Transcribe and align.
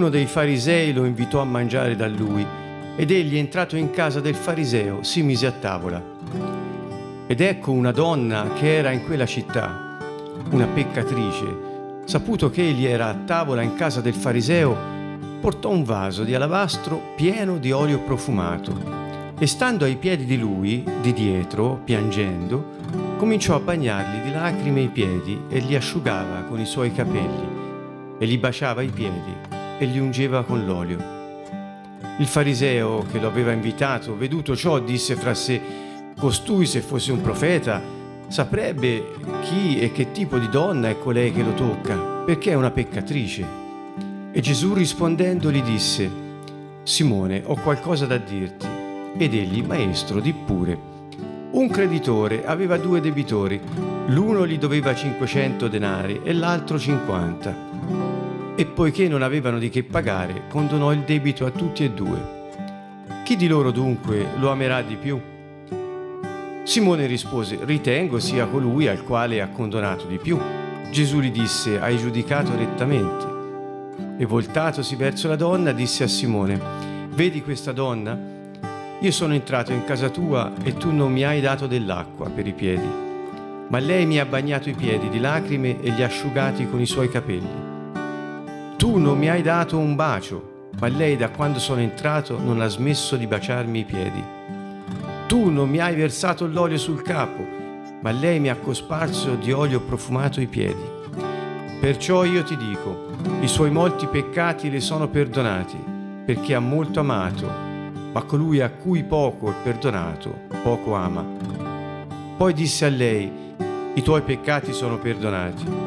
Uno 0.00 0.08
dei 0.08 0.24
farisei 0.24 0.94
lo 0.94 1.04
invitò 1.04 1.42
a 1.42 1.44
mangiare 1.44 1.94
da 1.94 2.08
lui 2.08 2.42
ed 2.96 3.10
egli, 3.10 3.36
entrato 3.36 3.76
in 3.76 3.90
casa 3.90 4.18
del 4.18 4.34
fariseo, 4.34 5.02
si 5.02 5.22
mise 5.22 5.46
a 5.46 5.50
tavola. 5.50 6.02
Ed 7.26 7.38
ecco 7.42 7.72
una 7.72 7.92
donna 7.92 8.50
che 8.54 8.76
era 8.76 8.92
in 8.92 9.04
quella 9.04 9.26
città, 9.26 9.98
una 10.52 10.64
peccatrice, 10.64 12.00
saputo 12.06 12.48
che 12.48 12.66
egli 12.66 12.86
era 12.86 13.08
a 13.08 13.14
tavola 13.14 13.60
in 13.60 13.74
casa 13.74 14.00
del 14.00 14.14
fariseo, 14.14 14.74
portò 15.38 15.68
un 15.68 15.84
vaso 15.84 16.24
di 16.24 16.34
alabastro 16.34 17.12
pieno 17.14 17.58
di 17.58 17.70
olio 17.70 18.00
profumato 18.00 18.72
e 19.38 19.46
stando 19.46 19.84
ai 19.84 19.96
piedi 19.96 20.24
di 20.24 20.38
lui, 20.38 20.82
di 21.02 21.12
dietro, 21.12 21.78
piangendo, 21.84 23.18
cominciò 23.18 23.54
a 23.54 23.60
bagnargli 23.60 24.22
di 24.22 24.32
lacrime 24.32 24.80
i 24.80 24.88
piedi 24.88 25.42
e 25.50 25.58
li 25.58 25.76
asciugava 25.76 26.44
con 26.44 26.58
i 26.58 26.64
suoi 26.64 26.90
capelli 26.90 27.58
e 28.18 28.24
li 28.24 28.38
baciava 28.38 28.80
i 28.80 28.88
piedi 28.88 29.49
e 29.80 29.86
li 29.86 29.98
ungeva 29.98 30.44
con 30.44 30.66
l'olio. 30.66 30.98
Il 32.18 32.26
fariseo 32.26 33.06
che 33.10 33.18
lo 33.18 33.28
aveva 33.28 33.50
invitato, 33.50 34.14
veduto 34.14 34.54
ciò, 34.54 34.78
disse 34.78 35.16
fra 35.16 35.32
sé, 35.32 35.58
costui 36.18 36.66
se 36.66 36.82
fosse 36.82 37.12
un 37.12 37.22
profeta 37.22 37.80
saprebbe 38.28 39.12
chi 39.40 39.80
e 39.80 39.90
che 39.90 40.12
tipo 40.12 40.38
di 40.38 40.50
donna 40.50 40.90
è 40.90 40.98
colei 40.98 41.32
che 41.32 41.42
lo 41.42 41.54
tocca, 41.54 41.96
perché 41.96 42.50
è 42.50 42.54
una 42.54 42.70
peccatrice. 42.70 43.46
E 44.32 44.40
Gesù 44.40 44.74
rispondendo 44.74 45.50
gli 45.50 45.62
disse, 45.62 46.10
Simone, 46.82 47.42
ho 47.46 47.54
qualcosa 47.54 48.04
da 48.04 48.18
dirti 48.18 48.66
ed 49.16 49.32
egli, 49.32 49.62
maestro, 49.62 50.20
di 50.20 50.34
pure. 50.34 50.78
Un 51.52 51.68
creditore 51.70 52.44
aveva 52.44 52.76
due 52.76 53.00
debitori, 53.00 53.58
l'uno 54.08 54.46
gli 54.46 54.58
doveva 54.58 54.94
500 54.94 55.68
denari 55.68 56.20
e 56.22 56.34
l'altro 56.34 56.78
50. 56.78 57.69
E 58.60 58.66
poiché 58.66 59.08
non 59.08 59.22
avevano 59.22 59.58
di 59.58 59.70
che 59.70 59.82
pagare, 59.84 60.42
condonò 60.50 60.92
il 60.92 60.98
debito 60.98 61.46
a 61.46 61.50
tutti 61.50 61.82
e 61.82 61.92
due. 61.92 62.18
Chi 63.24 63.34
di 63.34 63.48
loro 63.48 63.70
dunque 63.70 64.26
lo 64.36 64.50
amerà 64.50 64.82
di 64.82 64.96
più? 64.96 65.18
Simone 66.64 67.06
rispose, 67.06 67.58
ritengo 67.62 68.18
sia 68.18 68.44
colui 68.44 68.86
al 68.86 69.02
quale 69.02 69.40
ha 69.40 69.48
condonato 69.48 70.04
di 70.04 70.18
più. 70.18 70.38
Gesù 70.90 71.20
gli 71.20 71.30
disse, 71.30 71.80
hai 71.80 71.96
giudicato 71.96 72.54
rettamente. 72.54 74.18
E 74.18 74.26
voltatosi 74.26 74.94
verso 74.94 75.26
la 75.26 75.36
donna, 75.36 75.72
disse 75.72 76.04
a 76.04 76.08
Simone, 76.08 76.60
vedi 77.14 77.40
questa 77.40 77.72
donna? 77.72 78.14
Io 79.00 79.10
sono 79.10 79.32
entrato 79.32 79.72
in 79.72 79.84
casa 79.84 80.10
tua 80.10 80.52
e 80.62 80.74
tu 80.74 80.92
non 80.92 81.10
mi 81.10 81.24
hai 81.24 81.40
dato 81.40 81.66
dell'acqua 81.66 82.28
per 82.28 82.46
i 82.46 82.52
piedi, 82.52 82.88
ma 83.68 83.78
lei 83.78 84.04
mi 84.04 84.18
ha 84.18 84.26
bagnato 84.26 84.68
i 84.68 84.74
piedi 84.74 85.08
di 85.08 85.18
lacrime 85.18 85.80
e 85.80 85.92
li 85.92 86.02
ha 86.02 86.06
asciugati 86.06 86.68
con 86.68 86.78
i 86.78 86.86
suoi 86.86 87.08
capelli. 87.08 87.69
Non 88.96 89.18
mi 89.18 89.28
hai 89.28 89.42
dato 89.42 89.78
un 89.78 89.96
bacio, 89.96 90.70
ma 90.78 90.88
lei 90.88 91.16
da 91.16 91.30
quando 91.30 91.58
sono 91.58 91.80
entrato 91.80 92.38
non 92.38 92.60
ha 92.60 92.68
smesso 92.68 93.16
di 93.16 93.26
baciarmi 93.26 93.78
i 93.80 93.84
piedi. 93.84 94.22
Tu 95.26 95.50
non 95.50 95.68
mi 95.68 95.78
hai 95.78 95.94
versato 95.94 96.46
l'olio 96.46 96.78
sul 96.78 97.02
capo, 97.02 97.44
ma 98.02 98.10
lei 98.10 98.38
mi 98.40 98.50
ha 98.50 98.56
cosparso 98.56 99.34
di 99.34 99.52
olio 99.52 99.80
profumato 99.80 100.40
i 100.40 100.46
piedi. 100.46 100.82
Perciò 101.80 102.24
io 102.24 102.42
ti 102.42 102.56
dico, 102.56 103.08
i 103.40 103.48
suoi 103.48 103.70
molti 103.70 104.06
peccati 104.06 104.70
le 104.70 104.80
sono 104.80 105.08
perdonati, 105.08 105.78
perché 106.24 106.54
ha 106.54 106.60
molto 106.60 107.00
amato 107.00 107.68
ma 108.12 108.22
colui 108.22 108.60
a 108.60 108.70
cui 108.70 109.04
poco 109.04 109.50
è 109.50 109.54
perdonato, 109.62 110.34
poco 110.62 110.94
ama. 110.94 111.24
Poi 112.36 112.52
disse 112.52 112.86
a 112.86 112.88
lei, 112.88 113.30
i 113.94 114.02
tuoi 114.02 114.22
peccati 114.22 114.72
sono 114.72 114.98
perdonati. 114.98 115.79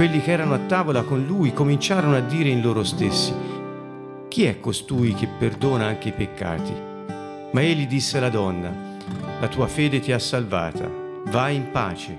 Quelli 0.00 0.22
che 0.22 0.32
erano 0.32 0.54
a 0.54 0.60
tavola 0.60 1.02
con 1.02 1.26
lui 1.26 1.52
cominciarono 1.52 2.16
a 2.16 2.20
dire 2.20 2.48
in 2.48 2.62
loro 2.62 2.84
stessi, 2.84 3.34
chi 4.28 4.46
è 4.46 4.58
costui 4.58 5.12
che 5.12 5.28
perdona 5.38 5.84
anche 5.84 6.08
i 6.08 6.12
peccati? 6.12 6.72
Ma 7.50 7.60
egli 7.60 7.86
disse 7.86 8.16
alla 8.16 8.30
donna, 8.30 8.72
la 9.38 9.48
tua 9.48 9.66
fede 9.66 10.00
ti 10.00 10.10
ha 10.10 10.18
salvata, 10.18 10.88
vai 11.26 11.56
in 11.56 11.70
pace. 11.70 12.18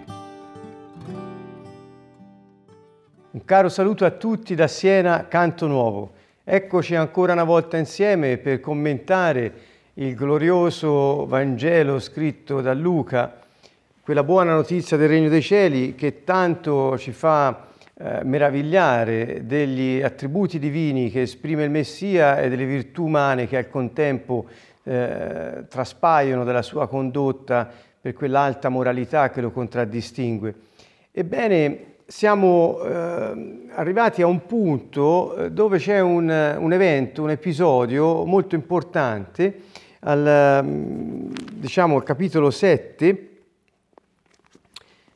Un 3.32 3.44
caro 3.46 3.68
saluto 3.68 4.06
a 4.06 4.12
tutti 4.12 4.54
da 4.54 4.68
Siena, 4.68 5.26
Canto 5.28 5.66
Nuovo. 5.66 6.12
Eccoci 6.44 6.94
ancora 6.94 7.34
una 7.34 7.46
volta 7.46 7.78
insieme 7.78 8.38
per 8.38 8.60
commentare 8.60 9.54
il 9.96 10.14
glorioso 10.14 11.26
Vangelo 11.26 11.98
scritto 11.98 12.62
da 12.62 12.76
Luca, 12.76 13.40
quella 14.04 14.24
buona 14.24 14.54
notizia 14.54 14.98
del 14.98 15.10
Regno 15.10 15.30
dei 15.30 15.42
Cieli 15.42 15.96
che 15.96 16.24
tanto 16.24 16.96
ci 17.00 17.12
fa 17.12 17.70
eh, 18.04 18.24
meravigliare 18.24 19.46
degli 19.46 20.02
attributi 20.02 20.58
divini 20.58 21.12
che 21.12 21.22
esprime 21.22 21.66
il 21.66 21.70
Messia 21.70 22.40
e 22.40 22.50
delle 22.50 22.66
virtù 22.66 23.06
umane 23.06 23.46
che 23.46 23.58
al 23.58 23.70
contempo 23.70 24.48
eh, 24.84 25.66
traspaiono 25.70 26.44
dalla 26.44 26.64
sua 26.64 26.88
condotta 26.88 27.70
per 28.02 28.14
quell'alta 28.14 28.70
moralità 28.70 29.30
che 29.30 29.42
lo 29.42 29.52
contraddistingue. 29.52 30.56
Ebbene, 31.12 31.98
siamo 32.08 32.82
eh, 32.82 33.68
arrivati 33.76 34.24
a 34.24 34.26
un 34.26 34.48
punto 34.48 35.36
eh, 35.36 35.52
dove 35.52 35.78
c'è 35.78 36.00
un, 36.00 36.58
un, 36.58 36.74
evento, 36.74 37.22
un 37.22 37.30
episodio 37.30 38.26
molto 38.26 38.56
importante, 38.56 39.60
al 40.00 40.62
mm, 40.64 41.32
diciamo, 41.54 41.98
al 41.98 42.04
capitolo 42.04 42.50
7 42.50 43.31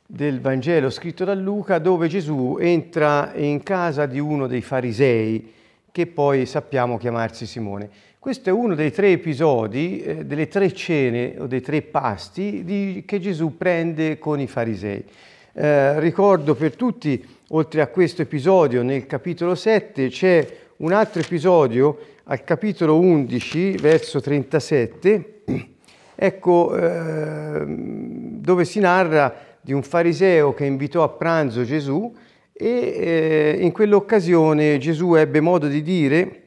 del 0.06 0.40
Vangelo 0.40 0.88
scritto 0.88 1.24
da 1.24 1.34
Luca, 1.34 1.78
dove 1.78 2.06
Gesù 2.06 2.58
entra 2.60 3.32
in 3.34 3.62
casa 3.62 4.06
di 4.06 4.20
uno 4.20 4.46
dei 4.46 4.62
farisei, 4.62 5.52
che 5.90 6.06
poi 6.06 6.46
sappiamo 6.46 6.96
chiamarsi 6.96 7.46
Simone. 7.46 7.88
Questo 8.18 8.48
è 8.48 8.52
uno 8.52 8.74
dei 8.74 8.92
tre 8.92 9.12
episodi, 9.12 10.00
eh, 10.00 10.24
delle 10.24 10.48
tre 10.48 10.72
cene 10.72 11.36
o 11.38 11.46
dei 11.46 11.60
tre 11.60 11.82
pasti 11.82 12.64
di, 12.64 13.04
che 13.06 13.18
Gesù 13.18 13.56
prende 13.56 14.18
con 14.18 14.40
i 14.40 14.46
farisei. 14.46 15.04
Eh, 15.52 16.00
ricordo 16.00 16.54
per 16.54 16.76
tutti, 16.76 17.24
oltre 17.48 17.80
a 17.80 17.86
questo 17.86 18.22
episodio 18.22 18.82
nel 18.82 19.06
capitolo 19.06 19.54
7, 19.54 20.08
c'è 20.08 20.56
un 20.78 20.92
altro 20.92 21.20
episodio 21.20 21.98
al 22.24 22.44
capitolo 22.44 22.98
11, 22.98 23.76
verso 23.76 24.20
37, 24.20 25.42
ecco, 26.14 26.76
eh, 26.76 27.64
dove 27.66 28.64
si 28.64 28.80
narra 28.80 29.45
di 29.66 29.72
un 29.72 29.82
fariseo 29.82 30.54
che 30.54 30.64
invitò 30.64 31.02
a 31.02 31.08
pranzo 31.08 31.64
Gesù 31.64 32.14
e 32.52 32.68
eh, 32.68 33.56
in 33.58 33.72
quell'occasione 33.72 34.78
Gesù 34.78 35.16
ebbe 35.16 35.40
modo 35.40 35.66
di 35.66 35.82
dire 35.82 36.42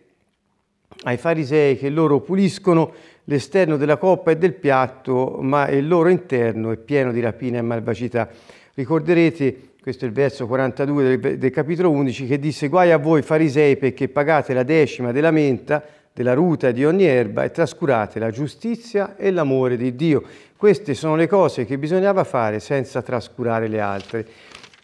ai 1.03 1.18
farisei 1.18 1.78
che 1.78 1.90
loro 1.90 2.22
puliscono 2.22 2.94
l'esterno 3.25 3.75
della 3.75 3.97
coppa 3.97 4.31
e 4.31 4.38
del 4.38 4.53
piatto, 4.53 5.40
ma 5.41 5.68
il 5.68 5.85
loro 5.85 6.07
interno 6.07 6.72
è 6.72 6.78
pieno 6.78 7.12
di 7.12 7.19
rapina 7.19 7.57
e 7.57 7.62
malvagità. 7.62 8.30
Ricorderete, 8.74 9.72
questo 9.81 10.06
è 10.06 10.07
il 10.07 10.13
verso 10.13 10.47
42 10.47 11.18
del, 11.18 11.38
del 11.38 11.51
capitolo 11.51 11.91
11, 11.91 12.25
che 12.25 12.40
disse 12.40 12.69
guai 12.69 12.94
a 12.94 12.97
voi 12.97 13.22
farisei 13.22 13.75
perché 13.75 14.07
pagate 14.07 14.53
la 14.53 14.63
decima 14.63 15.12
della 15.12 15.31
menta, 15.31 15.84
della 16.14 16.34
ruta 16.34 16.68
e 16.68 16.74
di 16.74 16.86
ogni 16.86 17.06
erba 17.06 17.44
e 17.44 17.52
trascurate 17.52 18.20
la 18.20 18.31
giustizia 18.31 19.16
e 19.16 19.31
l'amore 19.31 19.78
di 19.78 19.96
Dio. 19.96 20.24
Queste 20.58 20.94
sono 20.94 21.16
le 21.16 21.28
cose 21.28 21.66
che 21.66 21.78
bisognava 21.78 22.24
fare 22.24 22.59
senza 22.59 23.02
trascurare 23.02 23.68
le 23.68 23.80
altre. 23.80 24.28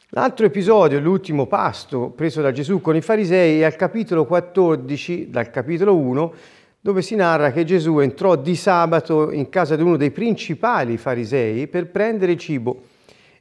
L'altro 0.10 0.46
episodio, 0.46 1.00
l'ultimo 1.00 1.46
pasto 1.46 2.10
preso 2.10 2.42
da 2.42 2.52
Gesù 2.52 2.80
con 2.80 2.96
i 2.96 3.02
farisei, 3.02 3.62
è 3.62 3.66
al 3.66 3.76
capitolo 3.76 4.26
14, 4.26 5.30
dal 5.30 5.50
capitolo 5.50 5.98
1, 5.98 6.34
dove 6.80 7.02
si 7.02 7.16
narra 7.16 7.52
che 7.52 7.66
Gesù 7.66 8.00
entrò 8.00 8.36
di 8.36 8.56
sabato 8.56 9.32
in 9.32 9.50
casa 9.50 9.76
di 9.76 9.82
uno 9.82 9.98
dei 9.98 10.12
principali 10.12 10.98
farisei 10.98 11.68
per 11.68 11.88
prendere 11.88 12.38
cibo 12.38 12.94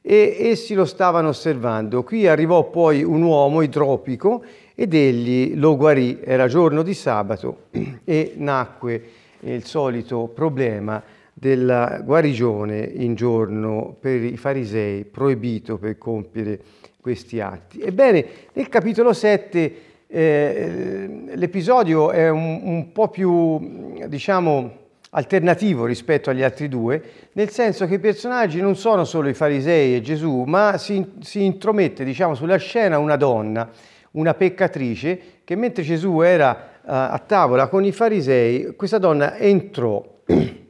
e 0.07 0.37
essi 0.39 0.75
lo 0.75 0.85
stavano 0.85 1.29
osservando. 1.29 2.03
Qui 2.03 2.27
arrivò 2.27 2.69
poi 2.69 3.01
un 3.01 3.23
uomo 3.23 3.63
idropico 3.63 4.43
ed 4.75 4.93
egli 4.93 5.55
lo 5.55 5.75
guarì, 5.75 6.19
era 6.23 6.47
giorno 6.47 6.83
di 6.83 6.93
sabato 6.93 7.69
e 8.05 8.33
nacque 8.35 9.03
il 9.39 9.65
solito 9.65 10.27
problema 10.27 11.01
della 11.33 12.01
guarigione 12.03 12.81
in 12.81 13.15
giorno 13.15 13.95
per 13.99 14.23
i 14.23 14.37
farisei, 14.37 15.05
proibito 15.05 15.77
per 15.77 15.97
compiere 15.97 16.59
questi 17.01 17.39
atti. 17.39 17.81
Ebbene, 17.81 18.25
nel 18.53 18.69
capitolo 18.69 19.11
7 19.11 19.75
eh, 20.05 21.31
l'episodio 21.33 22.11
è 22.11 22.29
un, 22.29 22.59
un 22.63 22.91
po' 22.91 23.07
più, 23.07 23.97
diciamo, 24.07 24.83
alternativo 25.11 25.85
rispetto 25.85 26.29
agli 26.29 26.43
altri 26.43 26.67
due, 26.67 27.01
nel 27.33 27.49
senso 27.49 27.85
che 27.85 27.95
i 27.95 27.99
personaggi 27.99 28.59
non 28.59 28.75
sono 28.75 29.05
solo 29.05 29.29
i 29.29 29.33
farisei 29.33 29.95
e 29.95 30.01
Gesù, 30.01 30.43
ma 30.43 30.77
si, 30.77 31.13
si 31.21 31.43
intromette 31.43 32.03
diciamo, 32.03 32.35
sulla 32.35 32.57
scena 32.57 32.97
una 32.97 33.15
donna, 33.15 33.69
una 34.11 34.33
peccatrice, 34.33 35.19
che 35.43 35.55
mentre 35.55 35.83
Gesù 35.83 36.21
era 36.21 36.51
uh, 36.81 36.87
a 36.87 37.21
tavola 37.25 37.67
con 37.67 37.85
i 37.85 37.91
farisei, 37.91 38.75
questa 38.75 38.97
donna 38.97 39.37
entrò, 39.37 40.03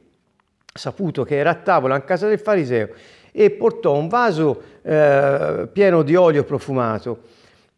saputo 0.72 1.24
che 1.24 1.36
era 1.36 1.50
a 1.50 1.54
tavola 1.54 1.96
in 1.96 2.04
casa 2.04 2.28
del 2.28 2.38
fariseo, 2.38 2.88
e 3.32 3.50
portò 3.50 3.94
un 3.94 4.08
vaso 4.08 4.62
uh, 4.82 5.68
pieno 5.72 6.02
di 6.02 6.14
olio 6.14 6.44
profumato. 6.44 7.20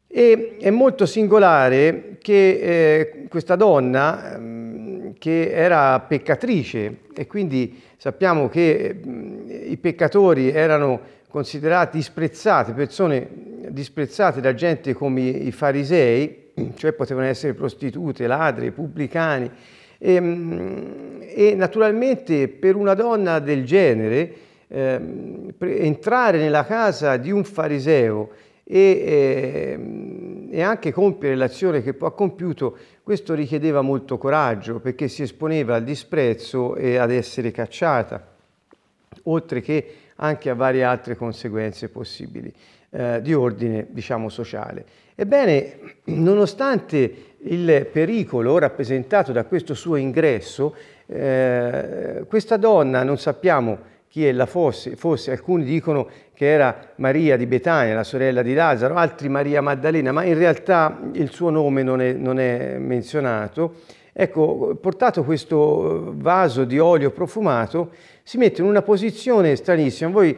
E 0.06 0.56
è 0.58 0.70
molto 0.70 1.04
singolare 1.04 2.16
che 2.22 2.60
eh, 2.60 3.26
questa 3.28 3.56
donna, 3.56 4.36
ehm, 4.36 4.67
che 5.18 5.50
era 5.50 6.00
peccatrice, 6.00 7.00
e 7.14 7.26
quindi 7.26 7.80
sappiamo 7.96 8.48
che 8.48 9.00
eh, 9.02 9.54
i 9.70 9.76
peccatori 9.76 10.50
erano 10.50 11.00
considerati 11.28 11.98
disprezzati, 11.98 12.72
persone 12.72 13.28
disprezzate 13.68 14.40
da 14.40 14.54
gente 14.54 14.94
come 14.94 15.22
i 15.22 15.52
farisei, 15.52 16.50
cioè 16.76 16.92
potevano 16.92 17.26
essere 17.26 17.54
prostitute, 17.54 18.26
ladri, 18.26 18.70
pubblicani, 18.70 19.50
e, 19.98 20.14
ehm, 20.14 21.18
e 21.20 21.54
naturalmente 21.54 22.48
per 22.48 22.76
una 22.76 22.94
donna 22.94 23.38
del 23.38 23.64
genere 23.64 24.32
eh, 24.68 25.00
entrare 25.58 26.38
nella 26.38 26.64
casa 26.64 27.16
di 27.16 27.30
un 27.30 27.44
fariseo 27.44 28.30
e, 28.70 29.78
eh, 29.80 30.48
e 30.50 30.62
anche 30.62 30.92
compiere 30.92 31.34
l'azione 31.34 31.82
che 31.82 31.96
ha 31.98 32.10
compiuto, 32.10 32.76
questo 33.02 33.32
richiedeva 33.32 33.80
molto 33.80 34.18
coraggio 34.18 34.78
perché 34.78 35.08
si 35.08 35.22
esponeva 35.22 35.76
al 35.76 35.84
disprezzo 35.84 36.76
e 36.76 36.96
ad 36.96 37.10
essere 37.10 37.50
cacciata, 37.50 38.36
oltre 39.24 39.62
che 39.62 39.94
anche 40.16 40.50
a 40.50 40.54
varie 40.54 40.84
altre 40.84 41.16
conseguenze 41.16 41.88
possibili 41.88 42.52
eh, 42.90 43.20
di 43.22 43.32
ordine, 43.32 43.86
diciamo, 43.88 44.28
sociale. 44.28 44.84
Ebbene, 45.14 45.78
nonostante 46.04 47.36
il 47.38 47.88
pericolo 47.90 48.58
rappresentato 48.58 49.32
da 49.32 49.44
questo 49.44 49.72
suo 49.72 49.96
ingresso, 49.96 50.74
eh, 51.06 52.24
questa 52.28 52.58
donna, 52.58 53.02
non 53.02 53.16
sappiamo 53.16 53.96
chi 54.18 54.26
ella 54.26 54.46
fosse, 54.46 54.96
fosse, 54.96 55.30
alcuni 55.30 55.62
dicono 55.62 56.08
che 56.34 56.50
era 56.50 56.90
Maria 56.96 57.36
di 57.36 57.46
Betania, 57.46 57.94
la 57.94 58.02
sorella 58.02 58.42
di 58.42 58.52
Lazzaro, 58.52 58.96
altri 58.96 59.28
Maria 59.28 59.62
Maddalena, 59.62 60.10
ma 60.10 60.24
in 60.24 60.36
realtà 60.36 60.98
il 61.12 61.30
suo 61.30 61.50
nome 61.50 61.84
non 61.84 62.00
è, 62.00 62.12
non 62.14 62.40
è 62.40 62.78
menzionato. 62.78 63.74
Ecco, 64.12 64.76
portato 64.80 65.22
questo 65.22 66.14
vaso 66.16 66.64
di 66.64 66.80
olio 66.80 67.12
profumato, 67.12 67.92
si 68.24 68.38
mette 68.38 68.60
in 68.60 68.66
una 68.66 68.82
posizione 68.82 69.54
stranissima. 69.54 70.10
Voi 70.10 70.36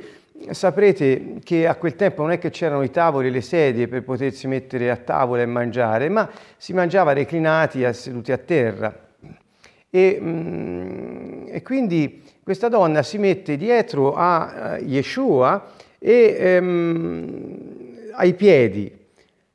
saprete 0.51 1.37
che 1.43 1.67
a 1.67 1.77
quel 1.77 1.97
tempo 1.97 2.21
non 2.21 2.33
è 2.33 2.39
che 2.39 2.51
c'erano 2.51 2.83
i 2.83 2.91
tavoli 2.91 3.29
e 3.29 3.31
le 3.31 3.41
sedie 3.41 3.89
per 3.89 4.03
potersi 4.03 4.47
mettere 4.47 4.91
a 4.91 4.97
tavola 4.97 5.41
e 5.41 5.47
mangiare, 5.47 6.11
ma 6.11 6.29
si 6.59 6.75
mangiava 6.75 7.15
reclinati 7.15 7.91
seduti 7.95 8.31
a 8.31 8.37
terra. 8.37 9.09
E, 9.89 10.19
mm, 10.21 11.47
e 11.49 11.63
quindi 11.63 12.23
questa 12.51 12.67
donna 12.69 13.05
si 13.05 13.17
mette 13.17 13.57
dietro 13.57 14.13
a 14.17 14.79
eh, 14.81 14.83
Yeshua 14.83 15.71
e 16.01 16.37
ehm, 16.37 17.57
ai 18.15 18.35
piedi 18.35 18.93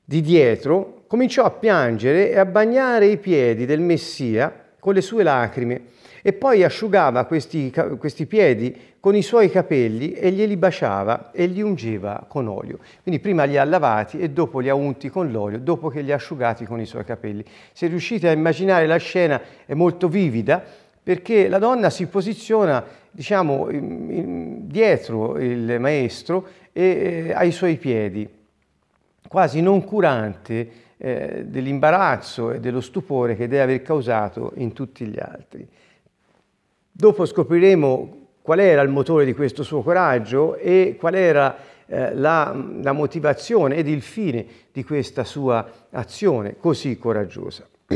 di 0.01 0.21
dietro 0.21 1.03
cominciò 1.06 1.44
a 1.44 1.51
piangere 1.51 2.31
e 2.31 2.39
a 2.39 2.45
bagnare 2.45 3.07
i 3.07 3.18
piedi 3.18 3.65
del 3.65 3.81
Messia 3.81 4.68
con 4.80 4.94
le 4.94 5.01
sue 5.01 5.24
lacrime 5.24 5.81
e 6.21 6.31
poi 6.31 6.63
asciugava 6.63 7.25
questi, 7.25 7.69
questi 8.00 8.25
piedi 8.27 8.94
con 9.01 9.13
i 9.13 9.21
suoi 9.21 9.51
capelli 9.51 10.13
e 10.13 10.31
glieli 10.31 10.56
baciava 10.56 11.31
e 11.33 11.45
li 11.47 11.62
ungeva 11.62 12.25
con 12.27 12.47
olio. 12.47 12.80
Quindi 13.03 13.19
prima 13.19 13.44
li 13.44 13.57
ha 13.57 13.63
lavati 13.65 14.19
e 14.19 14.30
dopo 14.30 14.59
li 14.59 14.69
ha 14.69 14.74
unti 14.74 15.09
con 15.09 15.30
l'olio, 15.31 15.59
dopo 15.59 15.89
che 15.89 16.01
li 16.01 16.12
ha 16.12 16.15
asciugati 16.15 16.65
con 16.65 16.80
i 16.80 16.86
suoi 16.86 17.03
capelli. 17.03 17.44
Se 17.74 17.86
riuscite 17.86 18.30
a 18.30 18.31
immaginare 18.31 18.88
la 18.88 18.97
scena 18.97 19.39
è 19.65 19.75
molto 19.75 20.07
vivida, 20.07 20.63
perché 21.06 21.48
la 21.50 21.60
donna 21.60 21.92
si 21.92 22.07
posiziona 22.07 22.84
diciamo, 23.12 23.68
dietro 23.69 25.38
il 25.38 25.80
maestro 25.80 26.48
e 26.74 27.28
eh, 27.28 27.31
ai 27.31 27.52
suoi 27.52 27.78
piedi, 27.78 28.28
quasi 29.28 29.62
non 29.62 29.84
curante 29.84 30.72
eh, 30.98 31.44
dell'imbarazzo 31.46 32.54
e 32.54 32.60
dello 32.60 32.81
stupore 32.81 33.36
che 33.36 33.48
deve 33.48 33.62
aver 33.62 33.81
causato 33.84 34.54
in 34.56 34.74
tutti 34.74 35.06
gli 35.06 35.19
altri. 35.19 35.68
Dopo 36.92 37.25
scopriremo 37.28 38.28
qual 38.42 38.57
era 38.57 38.81
il 38.81 38.90
motore 38.90 39.25
di 39.25 39.36
questo 39.36 39.62
suo 39.62 39.84
coraggio 39.84 40.56
e 40.56 40.96
qual 41.00 41.13
era 41.13 41.56
eh, 41.86 42.16
la, 42.16 42.52
la 42.81 42.94
motivazione 42.94 43.75
ed 43.75 43.88
il 43.88 44.02
fine 44.02 44.44
di 44.72 44.84
questa 44.84 45.24
sua 45.24 45.69
azione 45.92 46.57
così 46.57 46.98
coraggiosa. 46.98 47.63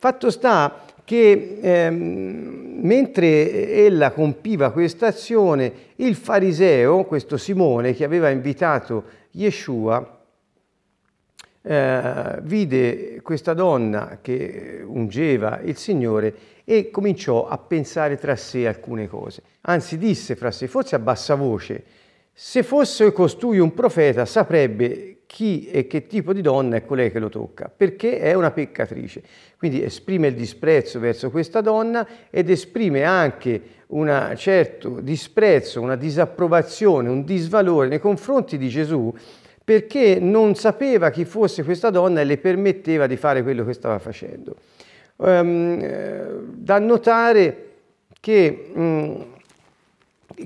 Fatto 0.00 0.30
sta 0.30 0.96
che 1.08 1.58
ehm, 1.62 2.80
mentre 2.82 3.70
ella 3.70 4.10
compiva 4.10 4.72
questa 4.72 5.06
azione, 5.06 5.72
il 5.96 6.14
fariseo, 6.14 7.04
questo 7.04 7.38
Simone 7.38 7.94
che 7.94 8.04
aveva 8.04 8.28
invitato 8.28 9.04
Yeshua, 9.30 10.20
eh, 11.62 12.38
vide 12.42 13.22
questa 13.22 13.54
donna 13.54 14.18
che 14.20 14.84
ungeva 14.84 15.60
il 15.62 15.78
Signore 15.78 16.34
e 16.64 16.90
cominciò 16.90 17.48
a 17.48 17.56
pensare 17.56 18.18
tra 18.18 18.36
sé 18.36 18.66
alcune 18.66 19.08
cose. 19.08 19.42
Anzi 19.62 19.96
disse 19.96 20.36
fra 20.36 20.50
sé, 20.50 20.66
forse 20.66 20.94
a 20.94 20.98
bassa 20.98 21.36
voce, 21.36 21.84
se 22.34 22.62
fosse 22.62 23.12
costui 23.12 23.58
un 23.60 23.72
profeta 23.72 24.26
saprebbe 24.26 25.17
chi 25.28 25.68
e 25.70 25.86
che 25.86 26.06
tipo 26.06 26.32
di 26.32 26.40
donna 26.40 26.76
è 26.76 26.86
colei 26.86 27.12
che 27.12 27.18
lo 27.18 27.28
tocca, 27.28 27.70
perché 27.74 28.18
è 28.18 28.32
una 28.32 28.50
peccatrice. 28.50 29.22
Quindi 29.58 29.84
esprime 29.84 30.28
il 30.28 30.34
disprezzo 30.34 30.98
verso 30.98 31.30
questa 31.30 31.60
donna 31.60 32.06
ed 32.30 32.48
esprime 32.48 33.02
anche 33.02 33.60
un 33.88 34.32
certo 34.36 35.00
disprezzo, 35.00 35.82
una 35.82 35.96
disapprovazione, 35.96 37.10
un 37.10 37.24
disvalore 37.24 37.88
nei 37.88 38.00
confronti 38.00 38.56
di 38.56 38.68
Gesù 38.68 39.14
perché 39.62 40.18
non 40.18 40.54
sapeva 40.54 41.10
chi 41.10 41.26
fosse 41.26 41.62
questa 41.62 41.90
donna 41.90 42.22
e 42.22 42.24
le 42.24 42.38
permetteva 42.38 43.06
di 43.06 43.16
fare 43.16 43.42
quello 43.42 43.66
che 43.66 43.74
stava 43.74 43.98
facendo. 43.98 44.56
Um, 45.16 46.46
da 46.54 46.78
notare 46.78 47.72
che 48.18 48.70
um, 48.72 49.26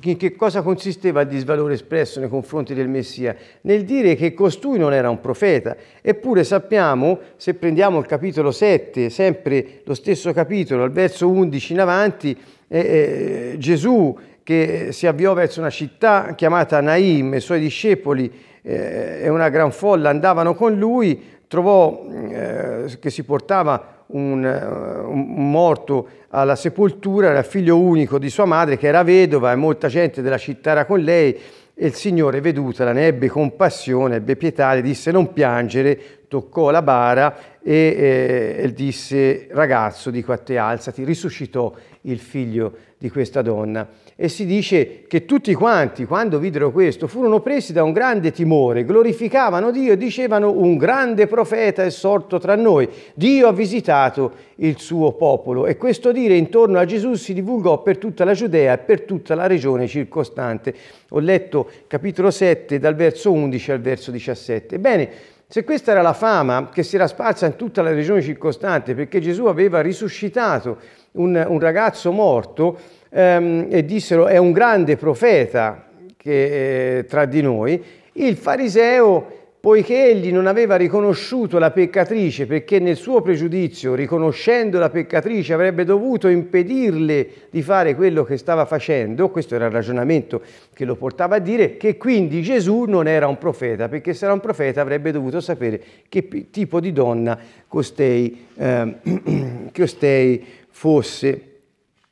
in 0.00 0.16
che 0.16 0.34
cosa 0.34 0.62
consisteva 0.62 1.20
il 1.20 1.28
disvalore 1.28 1.74
espresso 1.74 2.20
nei 2.20 2.28
confronti 2.28 2.72
del 2.74 2.88
Messia? 2.88 3.36
Nel 3.62 3.84
dire 3.84 4.14
che 4.14 4.32
costui 4.32 4.78
non 4.78 4.92
era 4.92 5.10
un 5.10 5.20
profeta. 5.20 5.76
Eppure 6.00 6.44
sappiamo, 6.44 7.18
se 7.36 7.54
prendiamo 7.54 7.98
il 7.98 8.06
capitolo 8.06 8.50
7, 8.50 9.10
sempre 9.10 9.80
lo 9.84 9.94
stesso 9.94 10.32
capitolo, 10.32 10.82
al 10.82 10.92
verso 10.92 11.28
11 11.28 11.72
in 11.72 11.80
avanti, 11.80 12.36
eh, 12.68 12.78
eh, 12.78 13.54
Gesù 13.58 14.18
che 14.42 14.88
si 14.90 15.06
avviò 15.06 15.34
verso 15.34 15.60
una 15.60 15.70
città 15.70 16.34
chiamata 16.34 16.80
Naim, 16.80 17.34
e 17.34 17.36
i 17.36 17.40
suoi 17.40 17.60
discepoli 17.60 18.32
eh, 18.62 19.20
e 19.22 19.28
una 19.28 19.50
gran 19.50 19.70
folla 19.70 20.10
andavano 20.10 20.54
con 20.54 20.76
lui, 20.76 21.40
trovò 21.46 22.06
eh, 22.08 22.98
che 22.98 23.10
si 23.10 23.24
portava 23.24 24.01
un, 24.12 24.44
un, 24.44 25.50
morto 25.50 26.08
alla 26.28 26.56
sepoltura, 26.56 27.30
era 27.30 27.42
figlio 27.42 27.78
unico 27.78 28.18
di 28.18 28.30
sua 28.30 28.44
madre 28.44 28.76
che 28.76 28.86
era 28.86 29.02
vedova 29.02 29.52
e 29.52 29.56
molta 29.56 29.88
gente 29.88 30.22
della 30.22 30.38
città 30.38 30.72
era 30.72 30.84
con 30.84 31.00
lei 31.00 31.38
e 31.74 31.86
il 31.86 31.94
Signore 31.94 32.40
vedutala 32.40 32.92
ne 32.92 33.06
ebbe 33.06 33.28
compassione, 33.28 34.16
ebbe 34.16 34.36
pietà, 34.36 34.74
le 34.74 34.82
disse 34.82 35.10
non 35.10 35.32
piangere, 35.32 35.98
toccò 36.28 36.70
la 36.70 36.82
bara 36.82 37.60
e, 37.62 38.56
eh, 38.62 38.72
disse 38.72 39.48
ragazzo 39.50 40.10
dico 40.10 40.32
a 40.32 40.38
te 40.38 40.58
alzati, 40.58 41.04
risuscitò 41.04 41.72
il 42.02 42.18
figlio 42.18 42.76
di 42.98 43.10
questa 43.10 43.42
donna 43.42 43.86
e 44.22 44.28
si 44.28 44.46
dice 44.46 45.02
che 45.08 45.24
tutti 45.24 45.52
quanti, 45.52 46.04
quando 46.04 46.38
videro 46.38 46.70
questo, 46.70 47.08
furono 47.08 47.40
presi 47.40 47.72
da 47.72 47.82
un 47.82 47.90
grande 47.90 48.30
timore, 48.30 48.84
glorificavano 48.84 49.72
Dio 49.72 49.94
e 49.94 49.96
dicevano 49.96 50.52
un 50.52 50.76
grande 50.76 51.26
profeta 51.26 51.82
è 51.82 51.90
sorto 51.90 52.38
tra 52.38 52.54
noi, 52.54 52.88
Dio 53.14 53.48
ha 53.48 53.52
visitato 53.52 54.30
il 54.58 54.78
suo 54.78 55.10
popolo 55.14 55.66
e 55.66 55.76
questo 55.76 56.12
dire 56.12 56.36
intorno 56.36 56.78
a 56.78 56.84
Gesù 56.84 57.14
si 57.14 57.34
divulgò 57.34 57.82
per 57.82 57.98
tutta 57.98 58.24
la 58.24 58.32
Giudea 58.32 58.74
e 58.74 58.78
per 58.78 59.00
tutta 59.00 59.34
la 59.34 59.48
regione 59.48 59.88
circostante. 59.88 60.72
Ho 61.08 61.18
letto 61.18 61.68
capitolo 61.88 62.30
7 62.30 62.78
dal 62.78 62.94
verso 62.94 63.32
11 63.32 63.72
al 63.72 63.80
verso 63.80 64.12
17. 64.12 64.78
Bene, 64.78 65.10
se 65.48 65.64
questa 65.64 65.90
era 65.90 66.00
la 66.00 66.12
fama 66.12 66.68
che 66.72 66.84
si 66.84 66.94
era 66.94 67.08
sparsa 67.08 67.46
in 67.46 67.56
tutta 67.56 67.82
la 67.82 67.92
regione 67.92 68.22
circostante 68.22 68.94
perché 68.94 69.20
Gesù 69.20 69.46
aveva 69.46 69.80
risuscitato 69.80 70.78
un, 71.14 71.44
un 71.46 71.58
ragazzo 71.58 72.12
morto, 72.12 73.00
ehm, 73.12 73.66
e 73.70 73.84
dissero 73.84 74.26
è 74.26 74.38
un 74.38 74.52
grande 74.52 74.96
profeta 74.96 75.86
che, 76.16 76.98
eh, 76.98 77.04
tra 77.04 77.24
di 77.24 77.42
noi, 77.42 77.82
il 78.14 78.36
fariseo, 78.36 79.40
poiché 79.62 80.10
egli 80.10 80.32
non 80.32 80.48
aveva 80.48 80.74
riconosciuto 80.74 81.58
la 81.58 81.70
peccatrice, 81.70 82.46
perché 82.46 82.80
nel 82.80 82.96
suo 82.96 83.22
pregiudizio, 83.22 83.94
riconoscendo 83.94 84.78
la 84.80 84.90
peccatrice, 84.90 85.52
avrebbe 85.52 85.84
dovuto 85.84 86.26
impedirle 86.26 87.28
di 87.48 87.62
fare 87.62 87.94
quello 87.94 88.24
che 88.24 88.36
stava 88.36 88.64
facendo, 88.64 89.30
questo 89.30 89.54
era 89.54 89.66
il 89.66 89.70
ragionamento 89.70 90.42
che 90.74 90.84
lo 90.84 90.96
portava 90.96 91.36
a 91.36 91.38
dire, 91.38 91.76
che 91.76 91.96
quindi 91.96 92.42
Gesù 92.42 92.84
non 92.88 93.06
era 93.06 93.28
un 93.28 93.38
profeta, 93.38 93.88
perché 93.88 94.14
se 94.14 94.24
era 94.24 94.34
un 94.34 94.40
profeta 94.40 94.80
avrebbe 94.80 95.12
dovuto 95.12 95.40
sapere 95.40 95.80
che 96.08 96.50
tipo 96.50 96.80
di 96.80 96.92
donna 96.92 97.38
costei, 97.68 98.46
eh, 98.56 98.94
costei 99.72 100.44
fosse. 100.70 101.50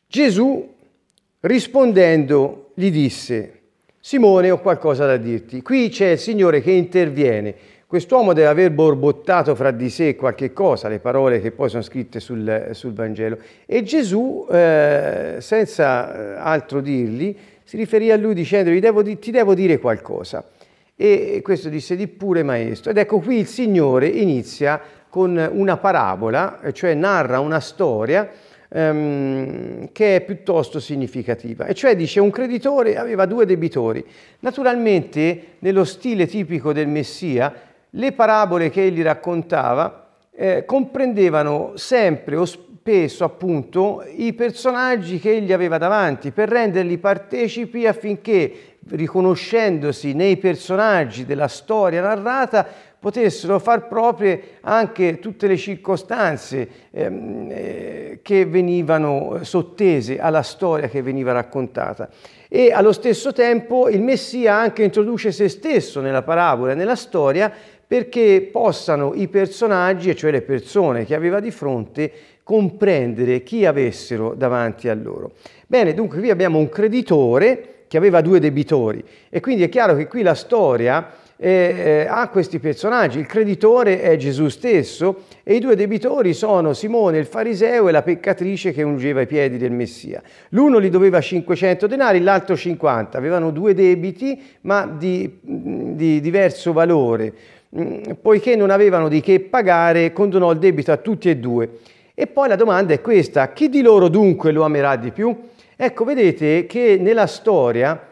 Gesù 0.07 0.70
Rispondendo 1.41 2.71
gli 2.75 2.91
disse, 2.91 3.61
Simone 3.99 4.51
ho 4.51 4.61
qualcosa 4.61 5.07
da 5.07 5.17
dirti, 5.17 5.63
qui 5.63 5.89
c'è 5.89 6.11
il 6.11 6.19
Signore 6.19 6.61
che 6.61 6.71
interviene, 6.71 7.55
Quest'uomo 7.91 8.33
deve 8.33 8.47
aver 8.47 8.71
borbottato 8.71 9.57
fra 9.57 9.73
di 9.73 9.91
sé 9.91 10.15
qualche 10.15 10.53
cosa, 10.53 10.87
le 10.87 11.01
parole 11.01 11.41
che 11.41 11.51
poi 11.51 11.69
sono 11.69 11.83
scritte 11.83 12.21
sul, 12.21 12.69
sul 12.71 12.93
Vangelo. 12.93 13.37
E 13.67 13.83
Gesù, 13.83 14.47
eh, 14.49 15.39
senza 15.41 16.37
eh, 16.37 16.39
altro 16.39 16.81
dirgli, 16.81 17.37
si 17.65 17.77
riferì 17.77 18.13
a 18.13 18.17
lui 18.17 18.35
dicendogli 18.35 18.79
devo, 18.79 19.03
ti 19.03 19.33
devo 19.33 19.55
dire 19.55 19.81
qualcosa. 19.81 20.45
E 20.95 21.41
questo 21.43 21.69
disse 21.69 21.97
di 21.97 22.07
pure 22.07 22.45
maestro. 22.45 22.93
Ed 22.93 22.99
ecco 22.99 23.19
qui 23.19 23.41
il 23.41 23.49
Signore 23.49 24.07
inizia 24.07 24.81
con 25.09 25.51
una 25.53 25.77
parabola, 25.77 26.61
cioè 26.71 26.95
narra 26.95 27.41
una 27.41 27.59
storia 27.59 28.31
ehm, 28.73 29.89
che 29.93 30.17
è 30.17 30.21
piuttosto 30.23 30.81
significativa. 30.81 31.67
E 31.67 31.75
cioè 31.75 31.97
dice 31.97 32.21
un 32.21 32.31
creditore 32.31 32.97
aveva 32.97 33.27
due 33.27 33.45
debitori. 33.45 34.05
Naturalmente, 34.41 35.43
nello 35.59 35.85
stile 35.85 36.27
tipico 36.27 36.73
del 36.73 36.89
Messia, 36.89 37.53
le 37.91 38.13
parabole 38.13 38.71
che 38.71 38.85
egli 38.85 39.03
raccontava 39.03 40.09
eh, 40.33 40.65
comprendevano 40.65 41.73
sempre 41.75 42.37
o 42.37 42.45
spesso 42.45 43.25
appunto 43.25 44.03
i 44.17 44.33
personaggi 44.33 45.19
che 45.19 45.33
egli 45.33 45.53
aveva 45.53 45.77
davanti 45.77 46.31
per 46.31 46.49
renderli 46.49 46.99
partecipi 46.99 47.87
affinché 47.87 48.77
riconoscendosi 48.89 50.15
nei 50.15 50.39
personaggi 50.39 51.27
della 51.27 51.49
storia 51.49 52.01
narrata 52.01 52.67
potessero 53.01 53.59
far 53.59 53.89
proprie 53.89 54.59
anche 54.61 55.19
tutte 55.19 55.47
le 55.47 55.57
circostanze 55.57 56.69
ehm, 56.91 57.49
eh, 57.51 58.19
che 58.23 58.45
venivano 58.45 59.39
sottese 59.43 60.21
alla 60.21 60.43
storia 60.43 60.89
che 60.89 61.01
veniva 61.01 61.33
raccontata. 61.33 62.11
E 62.49 62.73
allo 62.73 62.93
stesso 62.93 63.33
tempo 63.33 63.89
il 63.89 64.03
Messia 64.03 64.55
anche 64.55 64.83
introduce 64.83 65.33
se 65.33 65.49
stesso 65.49 66.01
nella 66.01 66.23
parabola, 66.23 66.75
nella 66.75 66.97
storia, 66.97 67.51
perché 67.87 68.49
possano 68.53 69.15
i 69.15 69.29
personaggi, 69.29 70.15
cioè 70.15 70.31
le 70.31 70.43
persone 70.43 71.05
che 71.05 71.15
aveva 71.15 71.41
di 71.41 71.51
fronte, 71.51 72.13
comprendere 72.43 73.43
chi 73.43 73.65
avessero 73.65 74.35
davanti 74.35 74.89
a 74.89 74.95
loro. 74.95 75.33
Bene, 75.67 75.95
dunque 75.95 76.19
qui 76.19 76.31
abbiamo 76.31 76.59
un 76.59 76.69
creditore 76.69 77.85
che 77.89 77.97
aveva 77.97 78.21
due 78.21 78.39
debitori 78.39 79.03
e 79.29 79.41
quindi 79.41 79.65
è 79.65 79.69
chiaro 79.69 79.97
che 79.97 80.07
qui 80.07 80.23
la 80.23 80.35
storia 80.35 81.11
eh, 81.43 82.07
ha 82.07 82.29
questi 82.29 82.59
personaggi. 82.59 83.19
Il 83.19 83.27
creditore 83.27 84.03
è 84.03 84.15
Gesù 84.17 84.49
stesso 84.49 85.25
e 85.43 85.55
i 85.55 85.59
due 85.59 85.75
debitori 85.75 86.35
sono 86.35 86.75
Simone 86.75 87.17
il 87.17 87.25
fariseo 87.25 87.89
e 87.89 87.93
la 87.93 88.03
peccatrice 88.03 88.73
che 88.73 88.83
ungeva 88.83 89.23
i 89.23 89.27
piedi 89.27 89.57
del 89.57 89.73
Messia. 89.73 90.23
L'uno 90.51 90.77
li 90.77 90.91
doveva 90.91 91.19
500 91.19 91.87
denari, 91.87 92.21
l'altro 92.21 92.55
50. 92.55 93.17
Avevano 93.17 93.53
due 93.53 93.73
debiti 93.73 94.39
ma 94.63 94.87
di, 94.87 95.39
di 95.41 96.21
diverso 96.21 96.75
valore. 96.75 97.33
Mm, 97.75 98.03
poiché 98.21 98.55
non 98.55 98.69
avevano 98.69 99.09
di 99.09 99.23
che 99.23 99.41
pagare, 99.41 100.13
condonò 100.13 100.53
il 100.53 100.59
debito 100.59 100.93
a 100.93 100.99
tutti 100.99 101.31
e 101.31 101.39
due. 101.39 101.71
E 102.13 102.27
poi 102.27 102.49
la 102.49 102.57
domanda 102.57 102.93
è 102.93 103.01
questa, 103.01 103.51
chi 103.55 103.71
di 103.71 103.81
loro 103.81 104.09
dunque 104.09 104.53
lo 104.53 104.63
amerà 104.63 104.97
di 104.97 105.11
più? 105.11 105.35
Ecco, 105.75 106.05
vedete 106.05 106.67
che 106.67 106.99
nella 107.01 107.27
storia 107.27 108.09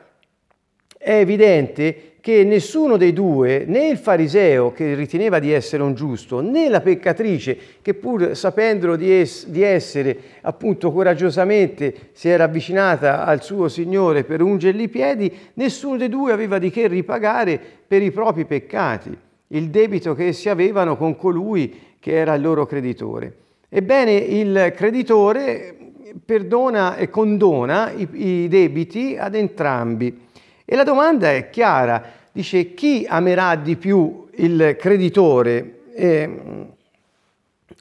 è 0.96 1.12
evidente 1.12 2.08
che 2.28 2.44
nessuno 2.44 2.98
dei 2.98 3.14
due, 3.14 3.64
né 3.66 3.88
il 3.88 3.96
fariseo 3.96 4.70
che 4.70 4.94
riteneva 4.94 5.38
di 5.38 5.50
essere 5.50 5.82
un 5.82 5.94
giusto, 5.94 6.42
né 6.42 6.68
la 6.68 6.82
peccatrice 6.82 7.56
che 7.80 7.94
pur 7.94 8.36
sapendolo 8.36 8.96
di, 8.96 9.18
es- 9.18 9.46
di 9.46 9.62
essere 9.62 10.14
appunto 10.42 10.92
coraggiosamente 10.92 12.10
si 12.12 12.28
era 12.28 12.44
avvicinata 12.44 13.24
al 13.24 13.42
suo 13.42 13.68
Signore 13.68 14.24
per 14.24 14.42
ungergli 14.42 14.82
i 14.82 14.88
piedi, 14.90 15.34
nessuno 15.54 15.96
dei 15.96 16.10
due 16.10 16.30
aveva 16.30 16.58
di 16.58 16.68
che 16.68 16.86
ripagare 16.86 17.58
per 17.86 18.02
i 18.02 18.10
propri 18.10 18.44
peccati 18.44 19.16
il 19.46 19.70
debito 19.70 20.14
che 20.14 20.26
essi 20.26 20.50
avevano 20.50 20.98
con 20.98 21.16
colui 21.16 21.94
che 21.98 22.12
era 22.12 22.34
il 22.34 22.42
loro 22.42 22.66
creditore. 22.66 23.32
Ebbene, 23.70 24.12
il 24.12 24.74
creditore 24.76 25.74
perdona 26.22 26.96
e 26.96 27.08
condona 27.08 27.90
i, 27.90 28.06
i 28.12 28.48
debiti 28.48 29.16
ad 29.18 29.34
entrambi. 29.34 30.26
E 30.70 30.76
la 30.76 30.84
domanda 30.84 31.32
è 31.32 31.48
chiara, 31.48 32.16
dice 32.38 32.72
chi 32.72 33.04
amerà 33.08 33.56
di 33.56 33.74
più 33.74 34.28
il 34.36 34.76
creditore? 34.78 35.80
E, 35.92 36.30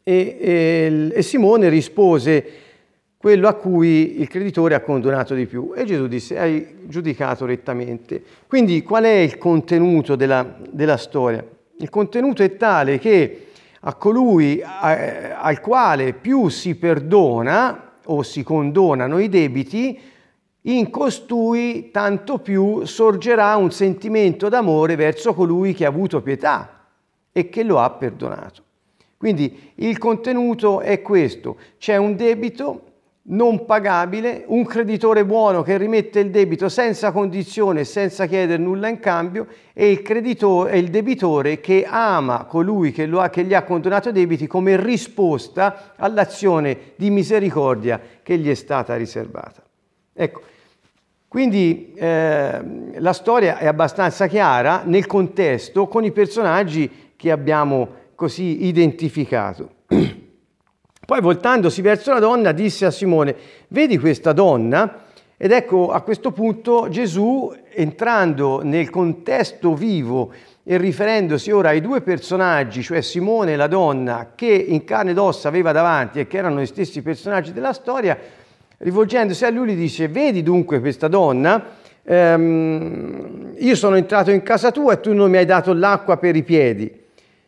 e, 0.03 0.37
e, 0.39 1.11
e 1.13 1.21
Simone 1.21 1.69
rispose 1.69 2.51
quello 3.17 3.47
a 3.47 3.53
cui 3.53 4.19
il 4.19 4.27
creditore 4.27 4.73
ha 4.73 4.79
condonato 4.79 5.35
di 5.35 5.45
più. 5.45 5.73
E 5.75 5.85
Gesù 5.85 6.07
disse, 6.07 6.39
hai 6.39 6.65
giudicato 6.85 7.45
rettamente. 7.45 8.23
Quindi 8.47 8.81
qual 8.81 9.03
è 9.03 9.17
il 9.17 9.37
contenuto 9.37 10.15
della, 10.15 10.57
della 10.71 10.97
storia? 10.97 11.45
Il 11.77 11.89
contenuto 11.91 12.41
è 12.41 12.57
tale 12.57 12.97
che 12.97 13.45
a 13.81 13.93
colui 13.93 14.59
a, 14.63 15.39
al 15.39 15.61
quale 15.61 16.13
più 16.13 16.49
si 16.49 16.73
perdona 16.73 17.91
o 18.05 18.23
si 18.23 18.41
condonano 18.41 19.19
i 19.19 19.29
debiti, 19.29 19.99
in 20.67 20.89
costui 20.89 21.91
tanto 21.91 22.39
più 22.39 22.85
sorgerà 22.85 23.55
un 23.55 23.71
sentimento 23.71 24.49
d'amore 24.49 24.95
verso 24.95 25.33
colui 25.33 25.73
che 25.73 25.85
ha 25.85 25.89
avuto 25.89 26.21
pietà 26.21 26.85
e 27.31 27.49
che 27.49 27.63
lo 27.63 27.79
ha 27.79 27.89
perdonato. 27.91 28.63
Quindi 29.15 29.71
il 29.75 29.97
contenuto 29.97 30.81
è 30.81 31.01
questo, 31.01 31.57
c'è 31.77 31.95
un 31.95 32.15
debito 32.15 32.81
non 33.29 33.65
pagabile, 33.65 34.43
un 34.47 34.65
creditore 34.65 35.25
buono 35.25 35.61
che 35.61 35.77
rimette 35.77 36.19
il 36.19 36.29
debito 36.29 36.69
senza 36.69 37.11
condizione 37.11 37.83
senza 37.83 38.25
chiedere 38.25 38.61
nulla 38.61 38.87
in 38.87 38.99
cambio 38.99 39.47
e 39.73 39.89
il, 39.91 40.01
creditore, 40.01 40.77
il 40.77 40.89
debitore 40.89 41.59
che 41.59 41.85
ama 41.87 42.45
colui 42.45 42.91
che, 42.91 43.03
ha, 43.03 43.29
che 43.29 43.43
gli 43.43 43.53
ha 43.53 43.63
condonato 43.63 44.09
i 44.09 44.13
debiti 44.13 44.47
come 44.47 44.81
risposta 44.81 45.93
all'azione 45.97 46.93
di 46.95 47.09
misericordia 47.09 47.99
che 48.21 48.37
gli 48.37 48.49
è 48.49 48.53
stata 48.53 48.95
riservata. 48.95 49.61
Ecco, 50.13 50.41
quindi 51.27 51.93
eh, 51.95 52.61
la 52.99 53.13
storia 53.13 53.57
è 53.57 53.67
abbastanza 53.67 54.27
chiara 54.27 54.83
nel 54.85 55.05
contesto 55.05 55.87
con 55.87 56.05
i 56.05 56.11
personaggi 56.11 57.11
che 57.15 57.31
abbiamo 57.31 57.89
così 58.15 58.65
identificato. 58.65 59.69
Poi 61.05 61.21
voltandosi 61.21 61.81
verso 61.81 62.13
la 62.13 62.19
donna 62.19 62.51
disse 62.51 62.85
a 62.85 62.91
Simone, 62.91 63.35
vedi 63.69 63.97
questa 63.97 64.31
donna? 64.31 65.03
Ed 65.37 65.51
ecco 65.51 65.91
a 65.91 66.01
questo 66.01 66.31
punto 66.31 66.87
Gesù, 66.89 67.53
entrando 67.71 68.61
nel 68.63 68.89
contesto 68.89 69.75
vivo 69.75 70.33
e 70.63 70.77
riferendosi 70.77 71.51
ora 71.51 71.69
ai 71.69 71.79
due 71.79 72.01
personaggi, 72.01 72.81
cioè 72.81 73.01
Simone 73.01 73.53
e 73.53 73.55
la 73.55 73.67
donna, 73.67 74.31
che 74.33 74.47
in 74.47 74.83
carne 74.83 75.11
ed 75.11 75.17
ossa 75.17 75.47
aveva 75.47 75.71
davanti 75.71 76.19
e 76.19 76.27
che 76.27 76.37
erano 76.37 76.59
gli 76.59 76.65
stessi 76.65 77.01
personaggi 77.01 77.53
della 77.53 77.73
storia, 77.73 78.17
rivolgendosi 78.77 79.45
a 79.45 79.49
lui 79.49 79.73
gli 79.73 79.77
dice, 79.77 80.07
vedi 80.07 80.43
dunque 80.43 80.79
questa 80.79 81.07
donna? 81.07 81.75
Ehm, 82.03 83.53
io 83.57 83.75
sono 83.75 83.95
entrato 83.95 84.31
in 84.31 84.43
casa 84.43 84.71
tua 84.71 84.93
e 84.93 84.99
tu 84.99 85.13
non 85.13 85.29
mi 85.29 85.37
hai 85.37 85.45
dato 85.45 85.73
l'acqua 85.73 86.17
per 86.17 86.35
i 86.35 86.43
piedi. 86.43 87.05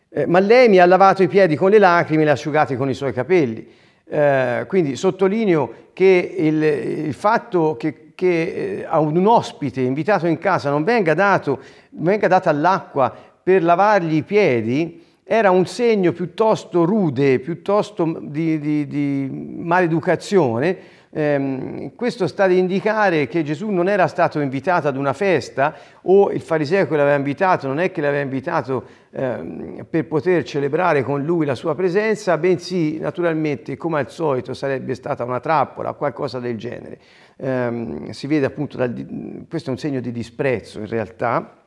Eh, 0.10 0.26
ma 0.26 0.40
lei 0.40 0.70
mi 0.70 0.80
ha 0.80 0.86
lavato 0.86 1.22
i 1.22 1.28
piedi 1.28 1.56
con 1.56 1.70
le 1.70 1.78
lacrime 1.78 2.22
e 2.22 2.26
li 2.26 2.32
ha 2.32 2.34
asciugati 2.34 2.76
con 2.76 2.90
i 2.90 2.94
suoi 2.94 3.14
capelli. 3.14 3.68
Eh, 4.12 4.66
quindi 4.68 4.96
sottolineo 4.96 5.74
che 5.94 6.36
il, 6.38 6.64
il 6.64 7.14
fatto 7.14 7.76
che, 7.78 8.14
che, 8.16 8.80
eh, 8.80 8.86
a 8.88 9.00
un 9.00 9.26
ospite 9.28 9.82
invitato 9.82 10.26
in 10.26 10.40
casa 10.40 10.72
non 10.72 10.84
venga, 10.84 11.14
dato, 11.14 11.60
venga 11.92 12.28
data 12.28 12.52
l'acqua 12.52 13.16
per 13.44 13.64
lavargli 13.64 14.16
i 14.16 14.24
piedi 14.24 15.04
era 15.24 15.52
un 15.52 15.68
segno 15.68 16.12
piuttosto 16.12 16.86
rude, 16.86 17.38
piuttosto 17.38 18.20
di, 18.20 18.60
di, 18.60 18.88
di 18.88 19.30
maleducazione, 19.32 20.76
eh, 21.12 21.92
questo 21.96 22.28
sta 22.28 22.44
ad 22.44 22.52
indicare 22.52 23.28
che 23.28 23.44
Gesù 23.44 23.70
non 23.70 23.90
era 23.90 24.06
stato 24.08 24.40
invitato 24.40 24.88
ad 24.88 24.96
una 24.96 25.14
festa 25.14 25.74
o 26.04 26.30
il 26.32 26.42
fariseo 26.42 26.88
che 26.88 26.96
l'aveva 26.96 27.16
invitato 27.16 27.68
non 27.68 27.80
è 27.80 27.92
che 27.92 28.02
l'aveva 28.02 28.22
invitato 28.22 28.84
eh, 29.10 29.86
per 29.90 30.06
poter 30.06 30.44
celebrare 30.44 31.02
con 31.02 31.24
lui 31.24 31.48
la 31.48 31.56
sua 31.56 31.74
presenza, 31.74 32.38
bensì 32.38 33.00
naturalmente 33.00 33.76
come 33.76 34.00
al 34.00 34.12
solito 34.12 34.54
sarebbe 34.54 34.94
stata 34.94 35.24
una 35.24 35.40
trappola 35.40 35.94
qualcosa 35.94 36.40
del 36.40 36.58
genere. 36.58 37.00
Eh, 37.38 38.08
si 38.12 38.28
vede 38.28 38.46
appunto, 38.46 38.78
dal, 38.78 39.46
questo 39.50 39.70
è 39.70 39.74
un 39.74 39.80
segno 39.80 40.02
di 40.02 40.12
disprezzo 40.12 40.80
in 40.80 40.88
realtà, 40.88 41.59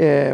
eh, 0.00 0.32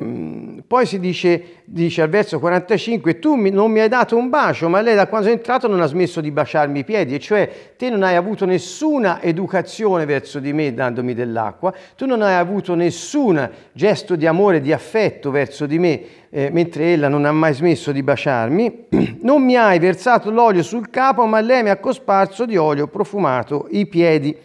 poi 0.66 0.84
si 0.84 1.00
dice, 1.00 1.62
dice, 1.64 2.02
al 2.02 2.10
verso 2.10 2.38
45, 2.38 3.18
tu 3.18 3.34
non 3.34 3.70
mi 3.70 3.80
hai 3.80 3.88
dato 3.88 4.14
un 4.14 4.28
bacio, 4.28 4.68
ma 4.68 4.82
lei 4.82 4.94
da 4.94 5.06
quando 5.06 5.28
sono 5.28 5.38
entrato 5.38 5.68
non 5.68 5.80
ha 5.80 5.86
smesso 5.86 6.20
di 6.20 6.30
baciarmi 6.30 6.80
i 6.80 6.84
piedi, 6.84 7.14
e 7.14 7.18
cioè 7.18 7.50
te 7.78 7.88
non 7.88 8.02
hai 8.02 8.14
avuto 8.14 8.44
nessuna 8.44 9.22
educazione 9.22 10.04
verso 10.04 10.38
di 10.38 10.52
me 10.52 10.74
dandomi 10.74 11.14
dell'acqua, 11.14 11.72
tu 11.96 12.04
non 12.04 12.20
hai 12.20 12.34
avuto 12.34 12.74
nessun 12.74 13.48
gesto 13.72 14.16
di 14.16 14.26
amore, 14.26 14.60
di 14.60 14.70
affetto 14.70 15.30
verso 15.30 15.64
di 15.64 15.78
me, 15.78 16.02
eh, 16.28 16.50
mentre 16.50 16.92
ella 16.92 17.08
non 17.08 17.24
ha 17.24 17.32
mai 17.32 17.54
smesso 17.54 17.90
di 17.90 18.02
baciarmi, 18.02 18.88
non 19.22 19.42
mi 19.42 19.56
hai 19.56 19.78
versato 19.78 20.30
l'olio 20.30 20.62
sul 20.62 20.90
capo, 20.90 21.24
ma 21.24 21.40
lei 21.40 21.62
mi 21.62 21.70
ha 21.70 21.78
cosparso 21.78 22.44
di 22.44 22.58
olio 22.58 22.86
profumato 22.86 23.66
i 23.70 23.86
piedi. 23.86 24.36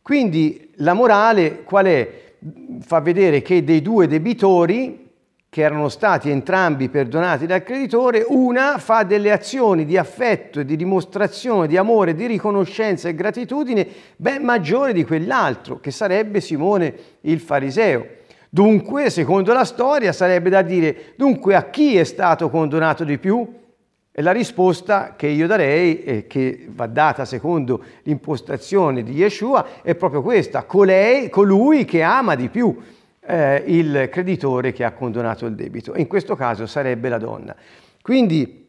Quindi 0.00 0.70
la 0.76 0.94
morale 0.94 1.62
qual 1.62 1.84
è? 1.84 2.24
Fa 2.80 3.00
vedere 3.00 3.42
che 3.42 3.64
dei 3.64 3.82
due 3.82 4.06
debitori 4.06 5.04
che 5.48 5.62
erano 5.62 5.88
stati 5.88 6.28
entrambi 6.28 6.90
perdonati 6.90 7.46
dal 7.46 7.62
creditore, 7.62 8.24
una 8.28 8.76
fa 8.78 9.04
delle 9.04 9.32
azioni 9.32 9.86
di 9.86 9.96
affetto 9.96 10.62
di 10.62 10.76
dimostrazione 10.76 11.66
di 11.66 11.78
amore, 11.78 12.14
di 12.14 12.26
riconoscenza 12.26 13.08
e 13.08 13.14
gratitudine 13.14 13.86
ben 14.16 14.42
maggiore 14.42 14.92
di 14.92 15.04
quell'altro, 15.04 15.80
che 15.80 15.90
sarebbe 15.90 16.42
Simone 16.42 16.94
il 17.22 17.40
fariseo. 17.40 18.06
Dunque, 18.50 19.08
secondo 19.08 19.52
la 19.54 19.64
storia, 19.64 20.12
sarebbe 20.12 20.50
da 20.50 20.62
dire, 20.62 21.14
dunque 21.16 21.54
a 21.54 21.70
chi 21.70 21.96
è 21.96 22.04
stato 22.04 22.50
condonato 22.50 23.04
di 23.04 23.16
più? 23.16 23.48
E 24.18 24.22
la 24.22 24.32
risposta 24.32 25.12
che 25.14 25.26
io 25.26 25.46
darei, 25.46 26.02
e 26.02 26.26
che 26.26 26.64
va 26.70 26.86
data 26.86 27.26
secondo 27.26 27.84
l'impostazione 28.04 29.02
di 29.02 29.12
Yeshua, 29.12 29.82
è 29.82 29.94
proprio 29.94 30.22
questa, 30.22 30.62
colei, 30.62 31.28
colui 31.28 31.84
che 31.84 32.00
ama 32.00 32.34
di 32.34 32.48
più 32.48 32.74
eh, 33.20 33.62
il 33.66 34.08
creditore 34.10 34.72
che 34.72 34.84
ha 34.84 34.92
condonato 34.92 35.44
il 35.44 35.54
debito. 35.54 35.94
in 35.96 36.06
questo 36.06 36.34
caso 36.34 36.64
sarebbe 36.64 37.10
la 37.10 37.18
donna. 37.18 37.54
Quindi 38.00 38.66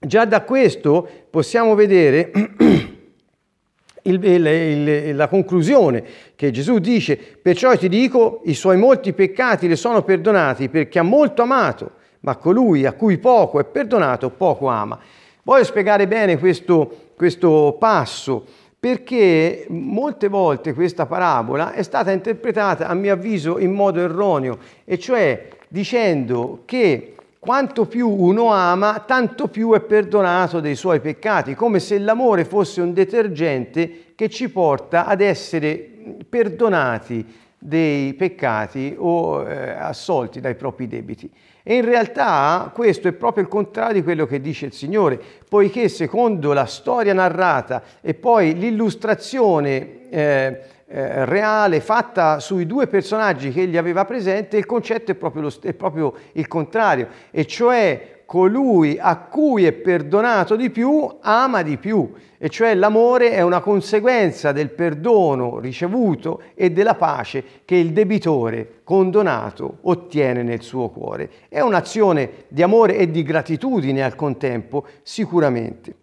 già 0.00 0.24
da 0.24 0.40
questo 0.40 1.06
possiamo 1.28 1.74
vedere 1.74 2.30
il, 4.00 4.24
il, 4.24 4.46
il, 4.46 5.14
la 5.14 5.28
conclusione 5.28 6.02
che 6.34 6.50
Gesù 6.50 6.78
dice, 6.78 7.16
perciò 7.18 7.76
ti 7.76 7.90
dico, 7.90 8.40
i 8.46 8.54
suoi 8.54 8.78
molti 8.78 9.12
peccati 9.12 9.68
le 9.68 9.76
sono 9.76 10.02
perdonati 10.02 10.70
perché 10.70 10.98
ha 10.98 11.02
molto 11.02 11.42
amato, 11.42 12.02
ma 12.24 12.36
colui 12.36 12.86
a 12.86 12.94
cui 12.94 13.18
poco 13.18 13.60
è 13.60 13.64
perdonato, 13.64 14.30
poco 14.30 14.66
ama. 14.66 14.98
Voglio 15.42 15.64
spiegare 15.64 16.08
bene 16.08 16.38
questo, 16.38 17.10
questo 17.16 17.76
passo 17.78 18.44
perché 18.80 19.66
molte 19.68 20.28
volte 20.28 20.74
questa 20.74 21.06
parabola 21.06 21.72
è 21.72 21.82
stata 21.82 22.10
interpretata, 22.10 22.88
a 22.88 22.94
mio 22.94 23.12
avviso, 23.12 23.58
in 23.58 23.72
modo 23.72 24.00
erroneo, 24.00 24.58
e 24.84 24.98
cioè 24.98 25.48
dicendo 25.68 26.62
che 26.64 27.14
quanto 27.38 27.86
più 27.86 28.08
uno 28.08 28.52
ama, 28.52 29.04
tanto 29.06 29.48
più 29.48 29.74
è 29.74 29.80
perdonato 29.80 30.60
dei 30.60 30.74
suoi 30.76 31.00
peccati, 31.00 31.54
come 31.54 31.78
se 31.78 31.98
l'amore 31.98 32.44
fosse 32.44 32.80
un 32.80 32.92
detergente 32.92 34.12
che 34.14 34.28
ci 34.28 34.50
porta 34.50 35.06
ad 35.06 35.20
essere 35.20 35.90
perdonati 36.28 37.24
dei 37.58 38.12
peccati 38.14 38.94
o 38.98 39.48
eh, 39.48 39.70
assolti 39.70 40.40
dai 40.40 40.54
propri 40.54 40.86
debiti. 40.86 41.30
E 41.66 41.76
in 41.76 41.84
realtà 41.86 42.70
questo 42.74 43.08
è 43.08 43.12
proprio 43.12 43.42
il 43.42 43.48
contrario 43.48 43.94
di 43.94 44.02
quello 44.02 44.26
che 44.26 44.38
dice 44.38 44.66
il 44.66 44.74
Signore, 44.74 45.18
poiché 45.48 45.88
secondo 45.88 46.52
la 46.52 46.66
storia 46.66 47.14
narrata 47.14 47.82
e 48.02 48.12
poi 48.12 48.54
l'illustrazione 48.54 50.10
eh, 50.10 50.60
eh, 50.86 51.24
reale 51.24 51.80
fatta 51.80 52.38
sui 52.38 52.66
due 52.66 52.86
personaggi 52.86 53.50
che 53.50 53.62
egli 53.62 53.78
aveva 53.78 54.04
presente, 54.04 54.58
il 54.58 54.66
concetto 54.66 55.12
è 55.12 55.14
proprio, 55.14 55.42
lo, 55.42 55.52
è 55.62 55.72
proprio 55.72 56.14
il 56.32 56.46
contrario, 56.46 57.08
e 57.30 57.46
cioè 57.46 58.13
colui 58.26 58.98
a 58.98 59.16
cui 59.16 59.64
è 59.64 59.72
perdonato 59.72 60.56
di 60.56 60.70
più 60.70 61.18
ama 61.20 61.62
di 61.62 61.76
più, 61.76 62.12
e 62.38 62.48
cioè 62.48 62.74
l'amore 62.74 63.30
è 63.30 63.42
una 63.42 63.60
conseguenza 63.60 64.52
del 64.52 64.70
perdono 64.70 65.58
ricevuto 65.58 66.42
e 66.54 66.70
della 66.70 66.94
pace 66.94 67.44
che 67.64 67.76
il 67.76 67.92
debitore 67.92 68.80
condonato 68.84 69.78
ottiene 69.82 70.42
nel 70.42 70.62
suo 70.62 70.90
cuore. 70.90 71.30
È 71.48 71.60
un'azione 71.60 72.44
di 72.48 72.62
amore 72.62 72.96
e 72.96 73.10
di 73.10 73.22
gratitudine 73.22 74.02
al 74.02 74.14
contempo, 74.14 74.86
sicuramente. 75.02 75.94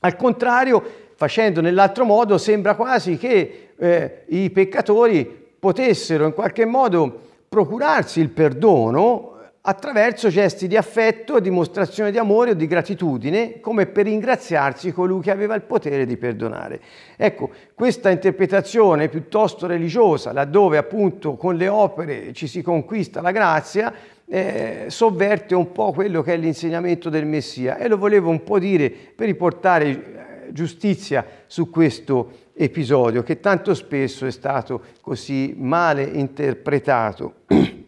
Al 0.00 0.16
contrario, 0.16 0.82
facendo 1.14 1.60
nell'altro 1.60 2.04
modo, 2.04 2.38
sembra 2.38 2.74
quasi 2.74 3.16
che 3.16 3.72
eh, 3.76 4.22
i 4.28 4.50
peccatori 4.50 5.48
potessero 5.58 6.24
in 6.24 6.32
qualche 6.32 6.64
modo 6.64 7.20
procurarsi 7.48 8.20
il 8.20 8.30
perdono 8.30 9.39
attraverso 9.62 10.30
gesti 10.30 10.66
di 10.66 10.76
affetto, 10.76 11.38
dimostrazione 11.38 12.10
di 12.10 12.16
amore 12.16 12.52
o 12.52 12.54
di 12.54 12.66
gratitudine, 12.66 13.60
come 13.60 13.86
per 13.86 14.06
ringraziarsi 14.06 14.92
colui 14.92 15.20
che 15.20 15.30
aveva 15.30 15.54
il 15.54 15.62
potere 15.62 16.06
di 16.06 16.16
perdonare. 16.16 16.80
Ecco, 17.16 17.50
questa 17.74 18.10
interpretazione 18.10 19.08
piuttosto 19.08 19.66
religiosa, 19.66 20.32
laddove 20.32 20.78
appunto 20.78 21.36
con 21.36 21.56
le 21.56 21.68
opere 21.68 22.32
ci 22.32 22.46
si 22.46 22.62
conquista 22.62 23.20
la 23.20 23.32
grazia, 23.32 23.92
eh, 24.26 24.84
sovverte 24.88 25.54
un 25.54 25.72
po' 25.72 25.92
quello 25.92 26.22
che 26.22 26.34
è 26.34 26.36
l'insegnamento 26.36 27.10
del 27.10 27.26
Messia 27.26 27.76
e 27.76 27.88
lo 27.88 27.98
volevo 27.98 28.30
un 28.30 28.42
po' 28.44 28.58
dire 28.58 28.88
per 28.88 29.26
riportare 29.26 29.86
eh, 29.88 30.52
giustizia 30.52 31.26
su 31.46 31.68
questo 31.68 32.48
episodio 32.54 33.22
che 33.22 33.40
tanto 33.40 33.74
spesso 33.74 34.26
è 34.26 34.30
stato 34.30 34.82
così 35.00 35.54
male 35.58 36.04
interpretato. 36.04 37.34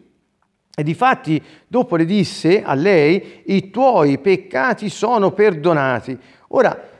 E 0.75 0.81
difatti 0.81 1.39
dopo 1.67 1.95
le 1.95 2.05
disse 2.05 2.63
a 2.63 2.73
lei, 2.73 3.43
i 3.45 3.69
tuoi 3.69 4.17
peccati 4.17 4.89
sono 4.89 5.31
perdonati. 5.31 6.17
Ora, 6.49 6.91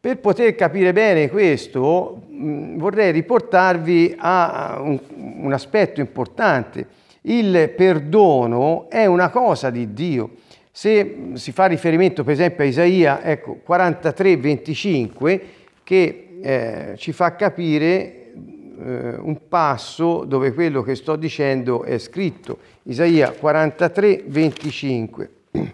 per 0.00 0.18
poter 0.18 0.56
capire 0.56 0.92
bene 0.92 1.30
questo, 1.30 2.22
mh, 2.28 2.76
vorrei 2.76 3.12
riportarvi 3.12 4.16
a 4.18 4.80
un, 4.80 4.98
un 5.14 5.52
aspetto 5.52 6.00
importante. 6.00 6.86
Il 7.22 7.72
perdono 7.76 8.90
è 8.90 9.06
una 9.06 9.30
cosa 9.30 9.70
di 9.70 9.94
Dio. 9.94 10.30
Se 10.72 11.30
si 11.34 11.52
fa 11.52 11.66
riferimento 11.66 12.24
per 12.24 12.32
esempio 12.32 12.64
a 12.64 12.66
Isaia 12.66 13.22
ecco, 13.22 13.60
43, 13.62 14.36
25, 14.36 15.42
che 15.84 16.38
eh, 16.42 16.94
ci 16.96 17.12
fa 17.12 17.36
capire 17.36 18.23
eh, 18.78 19.16
un 19.16 19.48
passo 19.48 20.24
dove 20.24 20.52
quello 20.52 20.82
che 20.82 20.94
sto 20.94 21.16
dicendo 21.16 21.84
è 21.84 21.98
scritto. 21.98 22.58
Isaia 22.84 23.32
43, 23.32 24.24
25. 24.26 25.30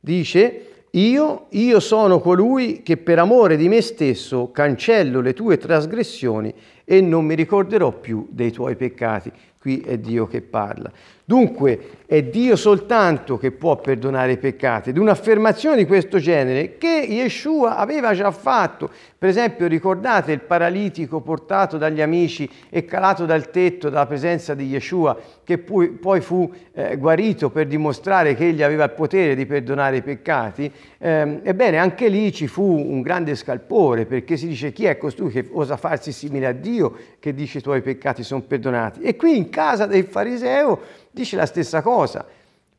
Dice, 0.00 0.68
io, 0.92 1.46
io 1.50 1.80
sono 1.80 2.18
colui 2.18 2.82
che 2.82 2.96
per 2.96 3.18
amore 3.18 3.56
di 3.56 3.68
me 3.68 3.82
stesso 3.82 4.50
cancello 4.50 5.20
le 5.20 5.34
tue 5.34 5.58
trasgressioni 5.58 6.54
e 6.90 7.02
non 7.02 7.26
mi 7.26 7.34
ricorderò 7.34 7.92
più 7.92 8.26
dei 8.30 8.50
tuoi 8.50 8.74
peccati. 8.74 9.30
Qui 9.60 9.80
è 9.80 9.98
Dio 9.98 10.26
che 10.26 10.40
parla. 10.40 10.90
Dunque 11.24 11.96
è 12.06 12.22
Dio 12.22 12.56
soltanto 12.56 13.36
che 13.36 13.50
può 13.50 13.76
perdonare 13.76 14.32
i 14.32 14.38
peccati. 14.38 14.88
Ed 14.88 14.96
un'affermazione 14.96 15.76
di 15.76 15.84
questo 15.84 16.18
genere 16.18 16.78
che 16.78 17.04
Yeshua 17.06 17.76
aveva 17.76 18.14
già 18.14 18.30
fatto. 18.30 18.88
Per 19.18 19.28
esempio 19.28 19.66
ricordate 19.66 20.32
il 20.32 20.40
paralitico 20.40 21.20
portato 21.20 21.76
dagli 21.76 22.00
amici 22.00 22.48
e 22.70 22.86
calato 22.86 23.26
dal 23.26 23.50
tetto 23.50 23.90
dalla 23.90 24.06
presenza 24.06 24.54
di 24.54 24.68
Yeshua 24.68 25.18
che 25.44 25.58
poi 25.58 26.20
fu 26.22 26.50
eh, 26.72 26.96
guarito 26.96 27.50
per 27.50 27.66
dimostrare 27.66 28.34
che 28.34 28.48
egli 28.48 28.62
aveva 28.62 28.84
il 28.84 28.92
potere 28.92 29.34
di 29.34 29.44
perdonare 29.44 29.96
i 29.96 30.02
peccati. 30.02 30.72
Eh, 30.96 31.40
ebbene 31.42 31.76
anche 31.76 32.08
lì 32.08 32.32
ci 32.32 32.46
fu 32.46 32.62
un 32.62 33.02
grande 33.02 33.34
scalpore 33.34 34.06
perché 34.06 34.38
si 34.38 34.46
dice 34.46 34.72
chi 34.72 34.86
è 34.86 34.96
costui 34.96 35.30
che 35.30 35.46
osa 35.52 35.76
farsi 35.76 36.12
simile 36.12 36.46
a 36.46 36.52
Dio 36.52 36.77
che 37.18 37.34
dice 37.34 37.58
i 37.58 37.62
tuoi 37.62 37.82
peccati 37.82 38.22
sono 38.22 38.42
perdonati. 38.42 39.00
E 39.00 39.16
qui 39.16 39.36
in 39.36 39.48
casa 39.50 39.86
del 39.86 40.04
fariseo 40.04 40.80
dice 41.10 41.36
la 41.36 41.46
stessa 41.46 41.82
cosa. 41.82 42.26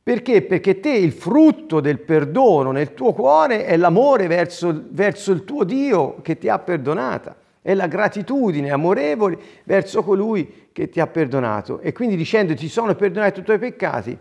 Perché? 0.01 0.41
Perché 0.41 0.79
te 0.79 0.91
il 0.91 1.11
frutto 1.11 1.79
del 1.79 1.99
perdono 1.99 2.71
nel 2.71 2.93
tuo 2.93 3.13
cuore 3.13 3.65
è 3.65 3.77
l'amore 3.77 4.27
verso, 4.27 4.85
verso 4.89 5.31
il 5.31 5.43
tuo 5.43 5.63
Dio 5.63 6.21
che 6.21 6.37
ti 6.37 6.49
ha 6.49 6.57
perdonata, 6.57 7.35
è 7.61 7.73
la 7.73 7.87
gratitudine 7.87 8.71
amorevole 8.71 9.37
verso 9.65 10.01
colui 10.01 10.69
che 10.71 10.89
ti 10.89 10.99
ha 10.99 11.07
perdonato. 11.07 11.79
E 11.81 11.91
quindi 11.91 12.15
dicendo 12.15 12.55
ti 12.55 12.69
sono 12.69 12.95
perdonati 12.95 13.41
i 13.41 13.43
tuoi 13.43 13.59
peccati, 13.59 14.17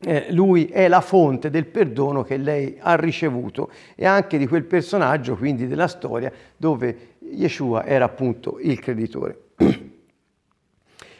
eh, 0.00 0.26
lui 0.30 0.66
è 0.66 0.86
la 0.86 1.00
fonte 1.00 1.50
del 1.50 1.66
perdono 1.66 2.22
che 2.22 2.36
lei 2.36 2.76
ha 2.80 2.94
ricevuto 2.94 3.70
e 3.96 4.06
anche 4.06 4.38
di 4.38 4.46
quel 4.46 4.64
personaggio, 4.64 5.36
quindi 5.36 5.66
della 5.66 5.88
storia, 5.88 6.32
dove 6.56 7.16
Yeshua 7.32 7.84
era 7.84 8.04
appunto 8.04 8.58
il 8.60 8.78
creditore. 8.80 9.40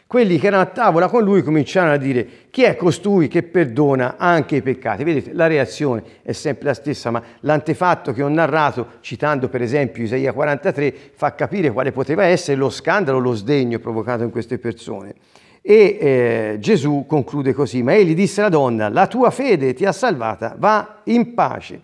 quelli 0.08 0.38
che 0.38 0.46
erano 0.46 0.62
a 0.62 0.66
tavola 0.66 1.06
con 1.08 1.22
lui 1.22 1.42
cominciarono 1.42 1.92
a 1.92 1.98
dire 1.98 2.26
chi 2.50 2.62
è 2.62 2.76
costui 2.76 3.28
che 3.28 3.42
perdona 3.42 4.16
anche 4.16 4.56
i 4.56 4.62
peccati. 4.62 5.04
Vedete, 5.04 5.34
la 5.34 5.46
reazione 5.46 6.02
è 6.22 6.32
sempre 6.32 6.68
la 6.68 6.74
stessa, 6.74 7.10
ma 7.10 7.22
l'antefatto 7.40 8.14
che 8.14 8.22
ho 8.22 8.28
narrato, 8.28 8.86
citando 9.00 9.50
per 9.50 9.60
esempio 9.60 10.02
Isaia 10.02 10.32
43, 10.32 10.94
fa 11.14 11.34
capire 11.34 11.70
quale 11.70 11.92
poteva 11.92 12.24
essere 12.24 12.56
lo 12.56 12.70
scandalo, 12.70 13.18
lo 13.18 13.34
sdegno 13.34 13.78
provocato 13.80 14.22
in 14.22 14.30
queste 14.30 14.58
persone. 14.58 15.14
E 15.60 15.98
eh, 16.00 16.56
Gesù 16.58 17.04
conclude 17.06 17.52
così, 17.52 17.82
ma 17.82 17.94
egli 17.94 18.14
disse 18.14 18.40
alla 18.40 18.48
donna, 18.48 18.88
la 18.88 19.06
tua 19.08 19.28
fede 19.28 19.74
ti 19.74 19.84
ha 19.84 19.92
salvata, 19.92 20.56
va 20.58 21.02
in 21.04 21.34
pace. 21.34 21.82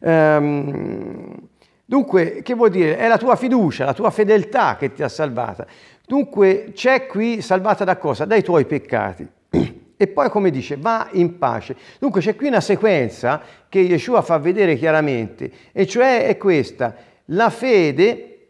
Um, 0.00 1.49
dunque, 1.90 2.40
che 2.42 2.54
vuol 2.54 2.70
dire? 2.70 2.96
È 2.96 3.08
la 3.08 3.18
tua 3.18 3.34
fiducia, 3.34 3.84
la 3.84 3.94
tua 3.94 4.10
fedeltà 4.10 4.76
che 4.76 4.92
ti 4.92 5.02
ha 5.02 5.08
salvata. 5.08 5.66
Dunque 6.06 6.70
c'è 6.72 7.06
qui 7.06 7.42
salvata 7.42 7.82
da 7.82 7.96
cosa? 7.96 8.24
Dai 8.24 8.44
tuoi 8.44 8.64
peccati. 8.64 9.26
E 9.96 10.06
poi 10.06 10.30
come 10.30 10.50
dice, 10.50 10.76
va 10.76 11.08
in 11.12 11.36
pace. 11.36 11.76
Dunque 11.98 12.20
c'è 12.20 12.36
qui 12.36 12.46
una 12.46 12.60
sequenza 12.60 13.42
che 13.68 13.80
Yeshua 13.80 14.22
fa 14.22 14.38
vedere 14.38 14.76
chiaramente, 14.76 15.50
e 15.72 15.86
cioè 15.86 16.26
è 16.26 16.36
questa, 16.36 16.94
la 17.26 17.50
fede 17.50 18.48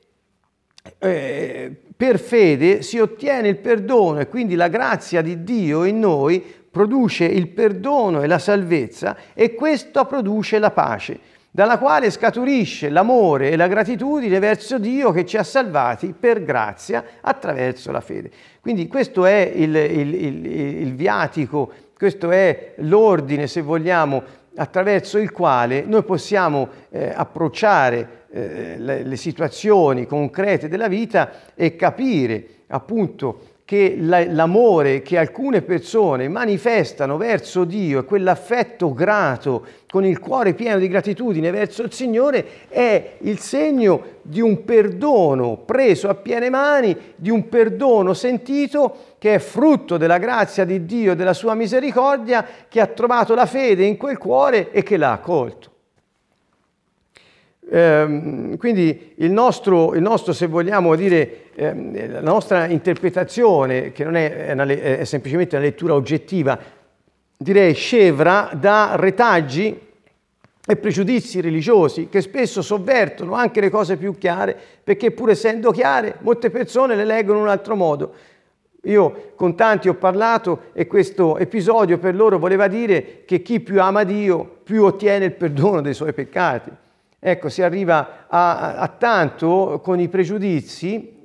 eh, 0.98 1.76
per 1.96 2.18
fede 2.18 2.83
si 2.83 2.98
ottiene 2.98 3.48
il 3.48 3.57
perdono 3.57 4.20
e 4.20 4.29
quindi 4.29 4.55
la 4.55 4.68
grazia 4.68 5.22
di 5.22 5.42
Dio 5.42 5.85
in 5.85 5.98
noi 5.98 6.44
produce 6.70 7.24
il 7.24 7.48
perdono 7.48 8.22
e 8.22 8.26
la 8.26 8.38
salvezza 8.38 9.16
e 9.35 9.55
questo 9.55 10.05
produce 10.05 10.59
la 10.59 10.70
pace, 10.70 11.18
dalla 11.50 11.78
quale 11.78 12.10
scaturisce 12.10 12.90
l'amore 12.90 13.50
e 13.50 13.56
la 13.56 13.66
gratitudine 13.66 14.38
verso 14.38 14.78
Dio 14.78 15.10
che 15.10 15.26
ci 15.26 15.36
ha 15.36 15.42
salvati 15.42 16.14
per 16.18 16.44
grazia 16.44 17.04
attraverso 17.20 17.90
la 17.90 18.00
fede. 18.00 18.30
Quindi 18.60 18.86
questo 18.86 19.24
è 19.24 19.50
il, 19.54 19.74
il, 19.74 20.14
il, 20.14 20.46
il 20.46 20.94
viatico, 20.94 21.72
questo 21.96 22.30
è 22.30 22.74
l'ordine, 22.78 23.46
se 23.46 23.62
vogliamo, 23.62 24.22
attraverso 24.56 25.18
il 25.18 25.32
quale 25.32 25.82
noi 25.82 26.02
possiamo 26.02 26.68
eh, 26.90 27.12
approcciare 27.14 28.26
eh, 28.30 28.76
le, 28.78 29.02
le 29.02 29.16
situazioni 29.16 30.06
concrete 30.06 30.68
della 30.68 30.88
vita 30.88 31.30
e 31.54 31.76
capire 31.76 32.46
appunto 32.68 33.49
che 33.70 33.94
l'amore 34.00 35.00
che 35.00 35.16
alcune 35.16 35.62
persone 35.62 36.26
manifestano 36.26 37.16
verso 37.16 37.62
Dio 37.62 38.00
e 38.00 38.04
quell'affetto 38.04 38.92
grato 38.92 39.64
con 39.88 40.04
il 40.04 40.18
cuore 40.18 40.54
pieno 40.54 40.80
di 40.80 40.88
gratitudine 40.88 41.52
verso 41.52 41.83
il 41.83 41.92
Signore 41.92 42.66
è 42.68 43.18
il 43.18 43.38
segno 43.38 44.02
di 44.22 44.40
un 44.40 44.64
perdono 44.64 45.59
preso 45.59 46.09
a 46.09 46.16
piene 46.16 46.50
mani, 46.50 46.96
di 47.14 47.30
un 47.30 47.48
perdono 47.48 48.12
sentito 48.12 49.14
che 49.18 49.35
è 49.35 49.38
frutto 49.38 49.96
della 49.96 50.18
grazia 50.18 50.64
di 50.64 50.85
Dio 50.85 51.12
e 51.12 51.14
della 51.14 51.33
sua 51.33 51.54
misericordia 51.54 52.44
che 52.68 52.80
ha 52.80 52.87
trovato 52.87 53.37
la 53.37 53.46
fede 53.46 53.85
in 53.85 53.96
quel 53.96 54.18
cuore 54.18 54.72
e 54.72 54.83
che 54.83 54.96
l'ha 54.96 55.12
accolto. 55.12 55.69
Ehm, 57.72 58.56
quindi 58.56 59.12
il 59.18 59.30
nostro, 59.30 59.94
il 59.94 60.02
nostro, 60.02 60.33
se 60.33 60.46
vogliamo 60.46 60.96
dire, 60.96 61.50
ehm, 61.54 62.11
la 62.11 62.20
nostra 62.20 62.66
interpretazione, 62.66 63.92
che 63.92 64.02
non 64.02 64.16
è, 64.16 64.50
una, 64.52 64.64
è, 64.64 65.04
semplicemente 65.04 65.54
una 65.54 65.64
lettura 65.64 65.94
oggettiva, 65.94 66.59
direi 67.37 67.72
scevra 67.74 68.50
da 68.54 68.96
retaggi 68.96 69.88
e 70.66 70.76
pregiudizi 70.76 71.40
religiosi 71.40 72.09
che 72.11 72.20
spesso 72.20 72.61
sovvertono 72.61 73.35
anche 73.35 73.61
le 73.61 73.70
cose 73.70 73.96
più 73.96 74.18
chiare, 74.18 74.56
perché 74.83 75.12
pur 75.12 75.30
essendo 75.30 75.70
chiare, 75.70 76.16
molte 76.20 76.50
persone 76.50 76.96
le 76.96 77.04
leggono 77.04 77.38
in 77.38 77.44
un 77.44 77.50
altro 77.50 77.76
modo. 77.76 78.14
Io 78.85 79.33
con 79.37 79.54
tanti 79.54 79.88
ho 79.88 79.94
parlato 79.94 80.62
e 80.72 80.88
questo 80.88 81.37
episodio 81.38 81.98
per 81.98 82.16
loro 82.16 82.38
voleva 82.38 82.66
dire 82.66 83.22
che 83.26 83.42
chi 83.42 83.61
più 83.61 83.80
ama 83.80 84.02
Dio 84.02 84.59
più 84.64 84.85
ottiene 84.85 85.26
il 85.26 85.33
perdono 85.33 85.80
dei 85.83 85.94
suoi 85.94 86.12
peccati. 86.12 86.70
Ecco, 87.22 87.50
si 87.50 87.61
arriva 87.61 88.26
a, 88.28 88.76
a 88.76 88.88
tanto 88.88 89.80
con 89.83 90.00
i 90.00 90.09
pregiudizi 90.09 91.19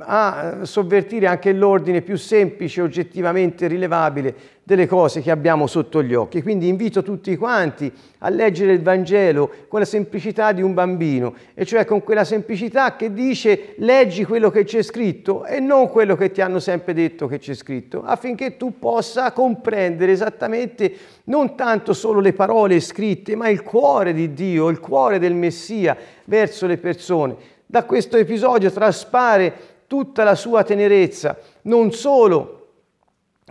a 0.00 0.58
sovvertire 0.62 1.26
anche 1.26 1.52
l'ordine 1.52 2.02
più 2.02 2.16
semplice, 2.16 2.80
oggettivamente 2.80 3.66
rilevabile 3.66 4.34
delle 4.62 4.86
cose 4.86 5.20
che 5.20 5.30
abbiamo 5.30 5.66
sotto 5.66 6.02
gli 6.02 6.14
occhi. 6.14 6.42
Quindi 6.42 6.68
invito 6.68 7.02
tutti 7.02 7.36
quanti 7.36 7.92
a 8.18 8.28
leggere 8.28 8.72
il 8.72 8.82
Vangelo 8.82 9.50
con 9.68 9.80
la 9.80 9.84
semplicità 9.84 10.52
di 10.52 10.62
un 10.62 10.74
bambino, 10.74 11.34
e 11.54 11.64
cioè 11.64 11.84
con 11.84 12.02
quella 12.02 12.24
semplicità 12.24 12.94
che 12.94 13.12
dice 13.12 13.74
leggi 13.78 14.24
quello 14.24 14.50
che 14.50 14.64
c'è 14.64 14.82
scritto 14.82 15.44
e 15.44 15.58
non 15.58 15.88
quello 15.88 16.14
che 16.14 16.30
ti 16.30 16.40
hanno 16.40 16.60
sempre 16.60 16.94
detto 16.94 17.26
che 17.26 17.38
c'è 17.38 17.54
scritto, 17.54 18.02
affinché 18.04 18.56
tu 18.56 18.78
possa 18.78 19.32
comprendere 19.32 20.12
esattamente 20.12 20.92
non 21.24 21.56
tanto 21.56 21.92
solo 21.92 22.20
le 22.20 22.32
parole 22.32 22.78
scritte, 22.80 23.34
ma 23.34 23.48
il 23.48 23.62
cuore 23.62 24.12
di 24.12 24.32
Dio, 24.32 24.68
il 24.68 24.78
cuore 24.78 25.18
del 25.18 25.34
Messia 25.34 25.96
verso 26.26 26.66
le 26.66 26.78
persone. 26.78 27.58
Da 27.70 27.84
questo 27.84 28.16
episodio 28.16 28.68
traspare 28.72 29.52
tutta 29.86 30.24
la 30.24 30.34
sua 30.34 30.64
tenerezza, 30.64 31.38
non 31.62 31.92
solo 31.92 32.70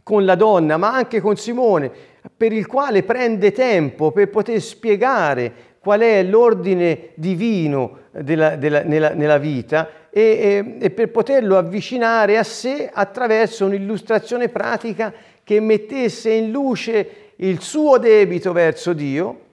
con 0.04 0.26
la 0.26 0.36
donna, 0.36 0.76
ma 0.76 0.94
anche 0.94 1.22
con 1.22 1.38
Simone, 1.38 1.90
per 2.36 2.52
il 2.52 2.68
quale 2.68 3.04
prende 3.04 3.54
tempo 3.54 4.12
per 4.12 4.28
poter 4.28 4.60
spiegare 4.60 5.78
qual 5.80 6.02
è 6.02 6.22
l'ordine 6.24 7.12
divino 7.16 8.00
della, 8.12 8.58
della, 8.58 8.84
nella, 8.84 9.14
nella, 9.14 9.38
vita 9.38 10.10
e, 10.10 10.22
e, 10.22 10.76
e 10.82 10.90
per 10.90 11.12
poterlo 11.12 11.58
avvicinare 11.58 12.38
a 12.38 12.44
sé 12.44 12.90
attraverso 12.92 13.68
un'illustrazione 13.68 14.50
pratica 14.50 15.14
che 15.46 15.62
mettesse 15.62 16.30
in 16.32 16.52
luce 16.52 17.32
il 17.38 17.62
suo 17.62 17.98
debito 17.98 18.52
verso 18.52 18.92
Dio 18.92 19.48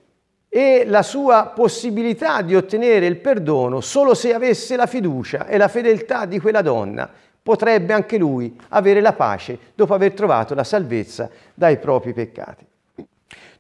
e 0.57 0.85
la 0.87 1.03
sua 1.03 1.53
possibilità 1.55 2.41
di 2.41 2.57
ottenere 2.57 3.05
il 3.05 3.19
perdono 3.19 3.83
solo 3.83 4.15
se 4.15 4.33
avesse 4.33 4.75
la 4.75 4.87
fiducia 4.87 5.47
e 5.47 5.59
la 5.59 5.69
fedeltà 5.69 6.25
di 6.25 6.41
quella 6.41 6.63
donna 6.63 7.07
potrebbe 7.43 7.93
anche 7.93 8.17
lui 8.17 8.57
avere 8.71 9.03
la 9.03 9.13
pace 9.13 9.59
dopo 9.75 9.93
aver 9.93 10.15
trovato 10.15 10.55
la 10.55 10.65
salvezza 10.65 11.29
dai 11.53 11.77
propri 11.77 12.15
peccati. 12.15 12.65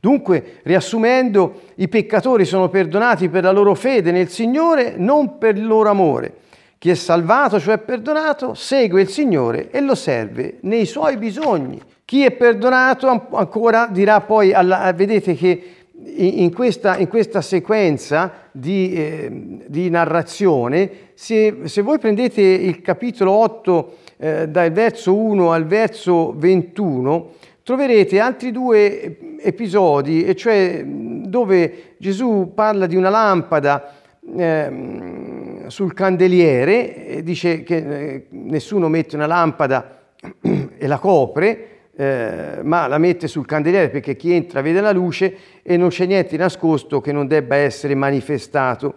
Dunque, 0.00 0.60
riassumendo, 0.62 1.64
i 1.74 1.88
peccatori 1.88 2.46
sono 2.46 2.70
perdonati 2.70 3.28
per 3.28 3.42
la 3.42 3.52
loro 3.52 3.74
fede 3.74 4.10
nel 4.10 4.30
Signore, 4.30 4.94
non 4.96 5.36
per 5.36 5.58
il 5.58 5.66
loro 5.66 5.90
amore. 5.90 6.36
Chi 6.78 6.88
è 6.88 6.94
salvato, 6.94 7.60
cioè 7.60 7.76
perdonato, 7.76 8.54
segue 8.54 9.02
il 9.02 9.10
Signore 9.10 9.70
e 9.70 9.82
lo 9.82 9.94
serve 9.94 10.56
nei 10.62 10.86
suoi 10.86 11.18
bisogni. 11.18 11.78
Chi 12.06 12.24
è 12.24 12.30
perdonato 12.30 13.26
ancora 13.32 13.86
dirà 13.90 14.22
poi, 14.22 14.54
alla, 14.54 14.90
vedete 14.94 15.34
che 15.34 15.74
in 16.04 16.52
questa, 16.52 16.98
in 16.98 17.08
questa 17.08 17.40
sequenza 17.40 18.48
di, 18.52 18.92
eh, 18.92 19.60
di 19.66 19.88
narrazione, 19.88 20.90
se, 21.14 21.60
se, 21.64 21.82
voi 21.82 21.98
prendete 21.98 22.40
il 22.42 22.82
capitolo 22.82 23.32
8 23.32 23.94
eh, 24.18 24.48
dal 24.48 24.72
verso 24.72 25.14
1 25.14 25.52
al 25.52 25.66
verso 25.66 26.34
21, 26.36 27.32
troverete 27.62 28.20
altri 28.20 28.52
due 28.52 29.38
episodi, 29.40 30.24
e 30.24 30.34
cioè 30.34 30.84
dove 30.84 31.94
Gesù 31.98 32.52
parla 32.54 32.86
di 32.86 32.96
una 32.96 33.08
lampada 33.08 33.94
eh, 34.36 35.64
sul 35.66 35.94
candeliere, 35.94 37.20
dice 37.22 37.62
che 37.62 37.76
eh, 37.76 38.26
nessuno 38.30 38.88
mette 38.88 39.16
una 39.16 39.26
lampada 39.26 40.00
e 40.78 40.86
la 40.86 40.98
copre, 40.98 41.75
eh, 41.96 42.60
ma 42.62 42.86
la 42.86 42.98
mette 42.98 43.26
sul 43.26 43.46
candeliere 43.46 43.88
perché 43.88 44.16
chi 44.16 44.32
entra 44.32 44.60
vede 44.60 44.80
la 44.80 44.92
luce 44.92 45.34
e 45.62 45.76
non 45.78 45.88
c'è 45.88 46.04
niente 46.04 46.36
nascosto 46.36 47.00
che 47.00 47.10
non 47.10 47.26
debba 47.26 47.56
essere 47.56 47.94
manifestato. 47.94 48.94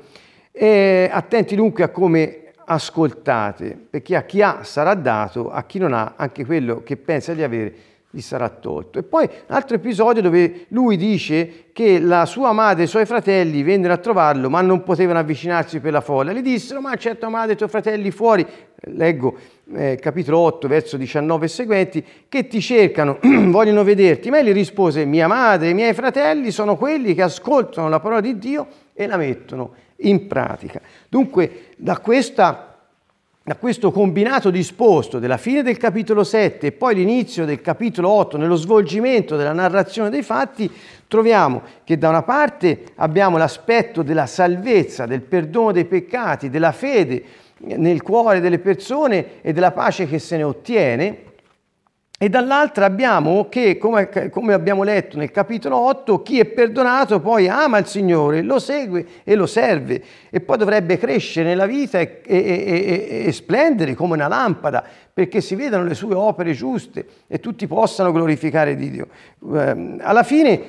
E 0.51 1.09
attenti 1.11 1.55
dunque 1.55 1.83
a 1.83 1.89
come 1.89 2.51
ascoltate, 2.65 3.77
perché 3.89 4.15
a 4.15 4.23
chi 4.23 4.41
ha 4.41 4.63
sarà 4.63 4.93
dato, 4.93 5.49
a 5.49 5.63
chi 5.63 5.79
non 5.79 5.93
ha 5.93 6.13
anche 6.17 6.45
quello 6.45 6.83
che 6.83 6.97
pensa 6.97 7.33
di 7.33 7.41
avere 7.41 7.73
gli 8.11 8.21
sarà 8.21 8.49
tolto. 8.49 8.99
E 8.99 9.03
poi 9.03 9.25
un 9.25 9.55
altro 9.55 9.75
episodio 9.75 10.21
dove 10.21 10.65
lui 10.69 10.97
dice 10.97 11.65
che 11.71 11.99
la 11.99 12.25
sua 12.25 12.51
madre 12.51 12.81
e 12.81 12.85
i 12.85 12.89
suoi 12.89 13.05
fratelli 13.05 13.61
vennero 13.61 13.93
a 13.93 13.97
trovarlo, 13.97 14.49
ma 14.49 14.61
non 14.61 14.83
potevano 14.83 15.19
avvicinarsi 15.19 15.79
per 15.79 15.91
la 15.91 16.01
folla. 16.01 16.33
Gli 16.33 16.41
dissero, 16.41 16.81
ma 16.81 16.95
certo 16.95 17.29
madre 17.29 17.51
e 17.51 17.53
i 17.53 17.57
tuoi 17.57 17.69
fratelli 17.69 18.09
fuori, 18.11 18.45
leggo 18.81 19.37
eh, 19.73 19.97
capitolo 20.01 20.39
8, 20.39 20.67
verso 20.67 20.97
19 20.97 21.45
e 21.45 21.47
seguenti, 21.47 22.05
che 22.27 22.47
ti 22.47 22.61
cercano, 22.61 23.19
vogliono 23.47 23.83
vederti. 23.83 24.29
Ma 24.29 24.39
egli 24.39 24.51
rispose, 24.51 25.05
mia 25.05 25.27
madre 25.27 25.67
e 25.67 25.71
i 25.71 25.73
miei 25.73 25.93
fratelli 25.93 26.51
sono 26.51 26.75
quelli 26.75 27.13
che 27.13 27.21
ascoltano 27.21 27.89
la 27.89 27.99
parola 27.99 28.21
di 28.21 28.37
Dio 28.37 28.67
e 28.93 29.07
la 29.07 29.17
mettono 29.17 29.73
in 29.97 30.27
pratica. 30.27 30.81
Dunque, 31.07 31.67
da 31.77 31.99
questa 31.99 32.69
da 33.49 33.55
questo 33.55 33.91
combinato 33.91 34.51
disposto 34.51 35.17
della 35.17 35.37
fine 35.37 35.63
del 35.63 35.77
capitolo 35.77 36.23
7 36.23 36.67
e 36.67 36.71
poi 36.71 36.93
l'inizio 36.93 37.45
del 37.45 37.61
capitolo 37.61 38.09
8 38.09 38.37
nello 38.37 38.53
svolgimento 38.53 39.35
della 39.35 39.53
narrazione 39.53 40.11
dei 40.11 40.21
fatti, 40.21 40.71
troviamo 41.07 41.63
che 41.83 41.97
da 41.97 42.09
una 42.09 42.21
parte 42.21 42.83
abbiamo 42.97 43.37
l'aspetto 43.37 44.03
della 44.03 44.27
salvezza, 44.27 45.07
del 45.07 45.21
perdono 45.21 45.71
dei 45.71 45.85
peccati, 45.85 46.51
della 46.51 46.71
fede 46.71 47.23
nel 47.59 48.01
cuore 48.01 48.39
delle 48.39 48.59
persone 48.59 49.41
e 49.41 49.53
della 49.53 49.71
pace 49.71 50.07
che 50.07 50.19
se 50.19 50.37
ne 50.37 50.43
ottiene, 50.43 51.27
e 52.21 52.27
dall'altra 52.27 52.83
abbiamo 52.83 53.47
che, 53.47 53.77
come, 53.77 54.09
come, 54.29 54.53
abbiamo 54.53 54.83
letto 54.83 55.15
nel 55.15 55.31
capitolo 55.31 55.77
8, 55.77 56.21
chi 56.21 56.37
è 56.37 56.43
perdonato 56.43 57.21
poi 57.21 57.47
ama 57.47 57.77
il 57.77 57.85
Signore, 57.85 58.41
lo 58.41 58.59
segue 58.59 59.05
e 59.23 59.35
lo 59.35 59.45
serve 59.45 60.03
e 60.29 60.41
poi 60.41 60.57
dovrebbe 60.57 60.97
crescere 60.97 61.47
nella 61.47 61.65
vita 61.65 61.97
e, 61.97 62.21
e, 62.25 62.37
e, 62.37 63.23
e 63.25 63.31
splendere 63.31 63.95
come 63.95 64.15
una 64.15 64.27
lampada 64.27 64.83
perché 65.13 65.39
si 65.39 65.55
vedano 65.55 65.85
le 65.85 65.93
sue 65.93 66.13
opere 66.13 66.51
giuste 66.51 67.05
e 67.25 67.39
tutti 67.39 67.65
possano 67.67 68.11
glorificare 68.11 68.75
Dio. 68.75 69.07
Eh, 69.55 69.95
alla 70.01 70.23
fine 70.23 70.61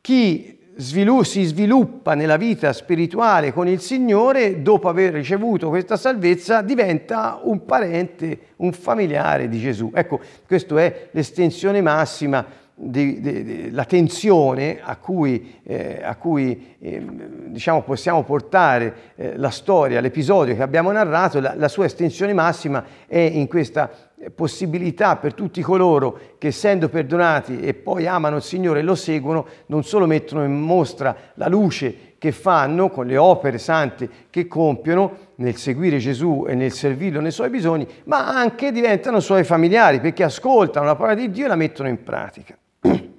chi 0.00 0.55
svilu- 0.76 1.24
si 1.24 1.44
sviluppa 1.44 2.14
nella 2.14 2.36
vita 2.36 2.72
spirituale 2.72 3.52
con 3.52 3.68
il 3.68 3.80
Signore, 3.80 4.62
dopo 4.62 4.88
aver 4.88 5.12
ricevuto 5.12 5.68
questa 5.68 5.96
salvezza, 5.96 6.62
diventa 6.62 7.40
un 7.42 7.64
parente, 7.64 8.38
un 8.56 8.72
familiare 8.72 9.48
di 9.48 9.58
Gesù. 9.58 9.90
Ecco, 9.94 10.20
questa 10.46 10.80
è 10.80 11.08
l'estensione 11.10 11.80
massima 11.80 12.64
di, 12.78 13.20
di, 13.20 13.42
di, 13.42 13.70
la 13.70 13.86
tensione 13.86 14.80
a 14.82 14.96
cui, 14.96 15.60
eh, 15.62 16.02
a 16.04 16.14
cui 16.16 16.76
eh, 16.78 17.02
diciamo, 17.46 17.82
possiamo 17.82 18.22
portare 18.22 18.94
eh, 19.16 19.38
la 19.38 19.48
storia, 19.48 20.00
l'episodio 20.00 20.54
che 20.54 20.60
abbiamo 20.60 20.92
narrato, 20.92 21.40
la, 21.40 21.54
la, 21.56 21.68
sua 21.68 21.86
estensione 21.86 22.34
massima 22.34 22.84
è 23.06 23.18
in 23.18 23.48
questa 23.48 23.90
possibilità 24.34 25.16
per 25.16 25.32
tutti 25.32 25.62
coloro 25.62 26.18
che 26.36 26.48
essendo 26.48 26.90
perdonati 26.90 27.60
e 27.60 27.72
poi 27.72 28.06
amano 28.06 28.36
il 28.36 28.42
Signore 28.42 28.80
e 28.80 28.82
lo 28.82 28.94
seguono, 28.94 29.46
non 29.66 29.82
solo 29.82 30.06
mettono 30.06 30.44
in 30.44 30.52
mostra 30.52 31.16
la 31.34 31.48
luce 31.48 32.14
che 32.18 32.30
fanno 32.30 32.90
con 32.90 33.06
le 33.06 33.16
opere 33.16 33.56
sante 33.56 34.08
che 34.28 34.46
compiono 34.46 35.16
nel 35.36 35.56
seguire 35.56 35.96
Gesù 35.96 36.44
e 36.46 36.54
nel 36.54 36.72
servirlo 36.72 37.20
nei 37.20 37.30
suoi 37.30 37.48
bisogni, 37.48 37.86
ma 38.04 38.28
anche 38.28 38.70
diventano 38.70 39.20
suoi 39.20 39.44
familiari 39.44 40.00
perché 40.00 40.24
ascoltano 40.24 40.84
la 40.84 40.94
parola 40.94 41.14
di 41.14 41.30
Dio 41.30 41.46
e 41.46 41.48
la 41.48 41.56
mettono 41.56 41.88
in 41.88 42.02
pratica. 42.02 42.56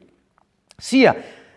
Sia 0.77 1.15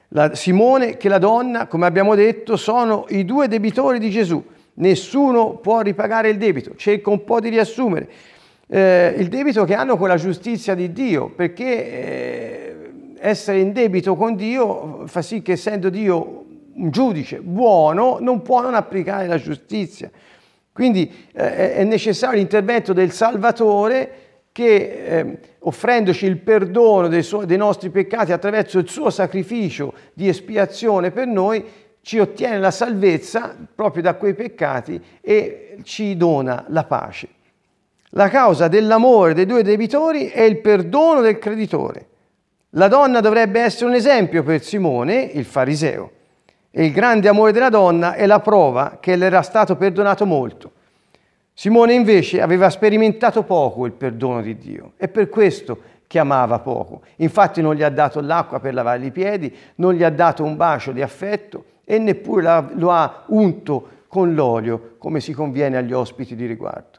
la 0.08 0.34
Simone 0.34 0.96
che 0.96 1.08
la 1.08 1.18
donna, 1.18 1.66
come 1.66 1.86
abbiamo 1.86 2.14
detto, 2.14 2.56
sono 2.56 3.06
i 3.08 3.24
due 3.24 3.48
debitori 3.48 3.98
di 3.98 4.10
Gesù. 4.10 4.42
Nessuno 4.74 5.56
può 5.56 5.80
ripagare 5.80 6.30
il 6.30 6.38
debito. 6.38 6.74
Cerco 6.76 7.10
un 7.10 7.24
po' 7.24 7.40
di 7.40 7.48
riassumere. 7.48 8.08
Eh, 8.66 9.14
il 9.18 9.28
debito 9.28 9.64
che 9.64 9.74
hanno 9.74 9.96
con 9.96 10.08
la 10.08 10.16
giustizia 10.16 10.74
di 10.74 10.92
Dio, 10.92 11.28
perché 11.28 11.64
eh, 11.64 12.90
essere 13.18 13.58
in 13.58 13.72
debito 13.72 14.16
con 14.16 14.34
Dio 14.36 15.06
fa 15.06 15.22
sì 15.22 15.42
che 15.42 15.52
essendo 15.52 15.90
Dio 15.90 16.44
un 16.72 16.90
giudice 16.90 17.40
buono 17.40 18.18
non 18.20 18.42
può 18.42 18.62
non 18.62 18.74
applicare 18.74 19.26
la 19.26 19.38
giustizia. 19.38 20.10
Quindi 20.72 21.12
eh, 21.32 21.74
è 21.74 21.84
necessario 21.84 22.38
l'intervento 22.38 22.92
del 22.92 23.12
Salvatore 23.12 24.29
che 24.52 24.74
eh, 24.74 25.38
offrendoci 25.60 26.26
il 26.26 26.38
perdono 26.38 27.08
dei, 27.08 27.22
suoi, 27.22 27.46
dei 27.46 27.56
nostri 27.56 27.90
peccati 27.90 28.32
attraverso 28.32 28.78
il 28.78 28.88
suo 28.88 29.10
sacrificio 29.10 29.92
di 30.12 30.28
espiazione 30.28 31.10
per 31.10 31.26
noi, 31.26 31.64
ci 32.02 32.18
ottiene 32.18 32.58
la 32.58 32.70
salvezza 32.70 33.54
proprio 33.74 34.02
da 34.02 34.14
quei 34.14 34.34
peccati 34.34 35.00
e 35.20 35.78
ci 35.82 36.16
dona 36.16 36.64
la 36.68 36.84
pace. 36.84 37.28
La 38.10 38.28
causa 38.28 38.68
dell'amore 38.68 39.34
dei 39.34 39.46
due 39.46 39.62
debitori 39.62 40.28
è 40.28 40.42
il 40.42 40.58
perdono 40.60 41.20
del 41.20 41.38
creditore. 41.38 42.06
La 42.70 42.88
donna 42.88 43.20
dovrebbe 43.20 43.60
essere 43.60 43.86
un 43.86 43.94
esempio 43.94 44.42
per 44.42 44.62
Simone, 44.62 45.22
il 45.22 45.44
fariseo, 45.44 46.10
e 46.70 46.84
il 46.84 46.92
grande 46.92 47.28
amore 47.28 47.52
della 47.52 47.68
donna 47.68 48.14
è 48.14 48.26
la 48.26 48.40
prova 48.40 48.98
che 49.00 49.16
le 49.16 49.26
era 49.26 49.42
stato 49.42 49.76
perdonato 49.76 50.24
molto. 50.24 50.72
Simone 51.60 51.92
invece 51.92 52.40
aveva 52.40 52.70
sperimentato 52.70 53.42
poco 53.42 53.84
il 53.84 53.92
perdono 53.92 54.40
di 54.40 54.56
Dio 54.56 54.92
e 54.96 55.08
per 55.08 55.28
questo 55.28 55.78
chiamava 56.06 56.58
poco. 56.60 57.02
Infatti 57.16 57.60
non 57.60 57.74
gli 57.74 57.82
ha 57.82 57.90
dato 57.90 58.22
l'acqua 58.22 58.60
per 58.60 58.72
lavare 58.72 59.04
i 59.04 59.10
piedi, 59.10 59.54
non 59.74 59.92
gli 59.92 60.02
ha 60.02 60.08
dato 60.08 60.42
un 60.42 60.56
bacio 60.56 60.90
di 60.90 61.02
affetto 61.02 61.64
e 61.84 61.98
neppure 61.98 62.70
lo 62.76 62.90
ha 62.90 63.24
unto 63.26 64.04
con 64.08 64.32
l'olio 64.32 64.94
come 64.96 65.20
si 65.20 65.34
conviene 65.34 65.76
agli 65.76 65.92
ospiti 65.92 66.34
di 66.34 66.46
riguardo. 66.46 66.98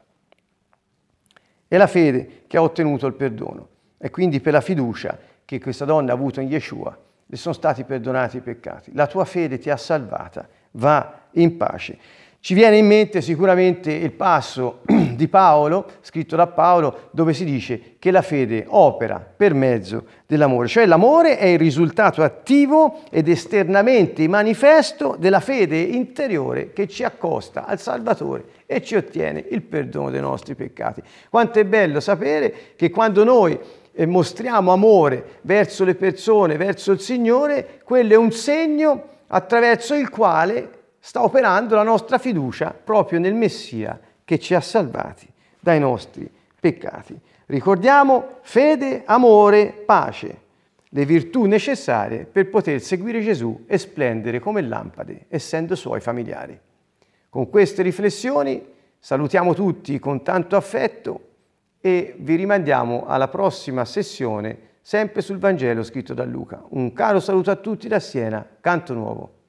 È 1.66 1.76
la 1.76 1.88
fede 1.88 2.44
che 2.46 2.56
ha 2.56 2.62
ottenuto 2.62 3.08
il 3.08 3.14
perdono 3.14 3.66
e 3.98 4.10
quindi 4.10 4.40
per 4.40 4.52
la 4.52 4.60
fiducia 4.60 5.18
che 5.44 5.58
questa 5.58 5.84
donna 5.84 6.12
ha 6.12 6.14
avuto 6.14 6.40
in 6.40 6.46
Yeshua 6.46 6.96
le 7.26 7.36
sono 7.36 7.54
stati 7.54 7.82
perdonati 7.82 8.36
i 8.36 8.40
peccati. 8.42 8.92
La 8.94 9.08
tua 9.08 9.24
fede 9.24 9.58
ti 9.58 9.70
ha 9.70 9.76
salvata, 9.76 10.46
va 10.72 11.20
in 11.32 11.56
pace. 11.56 11.98
Ci 12.44 12.54
viene 12.54 12.76
in 12.76 12.88
mente 12.88 13.20
sicuramente 13.20 13.92
il 13.92 14.10
passo 14.10 14.80
di 15.14 15.28
Paolo, 15.28 15.86
scritto 16.00 16.34
da 16.34 16.48
Paolo, 16.48 17.10
dove 17.12 17.34
si 17.34 17.44
dice 17.44 17.94
che 18.00 18.10
la 18.10 18.20
fede 18.20 18.64
opera 18.66 19.24
per 19.24 19.54
mezzo 19.54 20.06
dell'amore, 20.26 20.66
cioè 20.66 20.86
l'amore 20.86 21.38
è 21.38 21.46
il 21.46 21.58
risultato 21.60 22.20
attivo 22.20 23.02
ed 23.12 23.28
esternamente 23.28 24.26
manifesto 24.26 25.14
della 25.16 25.38
fede 25.38 25.78
interiore 25.78 26.72
che 26.72 26.88
ci 26.88 27.04
accosta 27.04 27.64
al 27.64 27.78
Salvatore 27.78 28.44
e 28.66 28.82
ci 28.82 28.96
ottiene 28.96 29.44
il 29.50 29.62
perdono 29.62 30.10
dei 30.10 30.20
nostri 30.20 30.56
peccati. 30.56 31.00
Quanto 31.30 31.60
è 31.60 31.64
bello 31.64 32.00
sapere 32.00 32.72
che 32.74 32.90
quando 32.90 33.22
noi 33.22 33.56
eh, 33.92 34.04
mostriamo 34.04 34.72
amore 34.72 35.38
verso 35.42 35.84
le 35.84 35.94
persone, 35.94 36.56
verso 36.56 36.90
il 36.90 36.98
Signore, 36.98 37.82
quello 37.84 38.14
è 38.14 38.16
un 38.16 38.32
segno 38.32 39.10
attraverso 39.28 39.94
il 39.94 40.10
quale 40.10 40.80
sta 41.04 41.24
operando 41.24 41.74
la 41.74 41.82
nostra 41.82 42.16
fiducia 42.16 42.72
proprio 42.72 43.18
nel 43.18 43.34
Messia 43.34 43.98
che 44.24 44.38
ci 44.38 44.54
ha 44.54 44.60
salvati 44.60 45.28
dai 45.58 45.80
nostri 45.80 46.30
peccati. 46.60 47.18
Ricordiamo 47.46 48.38
fede, 48.42 49.02
amore, 49.04 49.82
pace, 49.84 50.40
le 50.90 51.04
virtù 51.04 51.46
necessarie 51.46 52.24
per 52.24 52.48
poter 52.48 52.80
seguire 52.80 53.20
Gesù 53.20 53.64
e 53.66 53.78
splendere 53.78 54.38
come 54.38 54.62
lampade, 54.62 55.24
essendo 55.26 55.74
suoi 55.74 56.00
familiari. 56.00 56.56
Con 57.28 57.50
queste 57.50 57.82
riflessioni 57.82 58.64
salutiamo 59.00 59.54
tutti 59.54 59.98
con 59.98 60.22
tanto 60.22 60.54
affetto 60.54 61.30
e 61.80 62.14
vi 62.16 62.36
rimandiamo 62.36 63.06
alla 63.06 63.26
prossima 63.26 63.84
sessione 63.84 64.70
sempre 64.80 65.20
sul 65.20 65.38
Vangelo 65.38 65.82
scritto 65.82 66.14
da 66.14 66.24
Luca. 66.24 66.62
Un 66.68 66.92
caro 66.92 67.18
saluto 67.18 67.50
a 67.50 67.56
tutti 67.56 67.88
da 67.88 67.98
Siena, 67.98 68.46
Canto 68.60 68.94
Nuovo. 68.94 69.40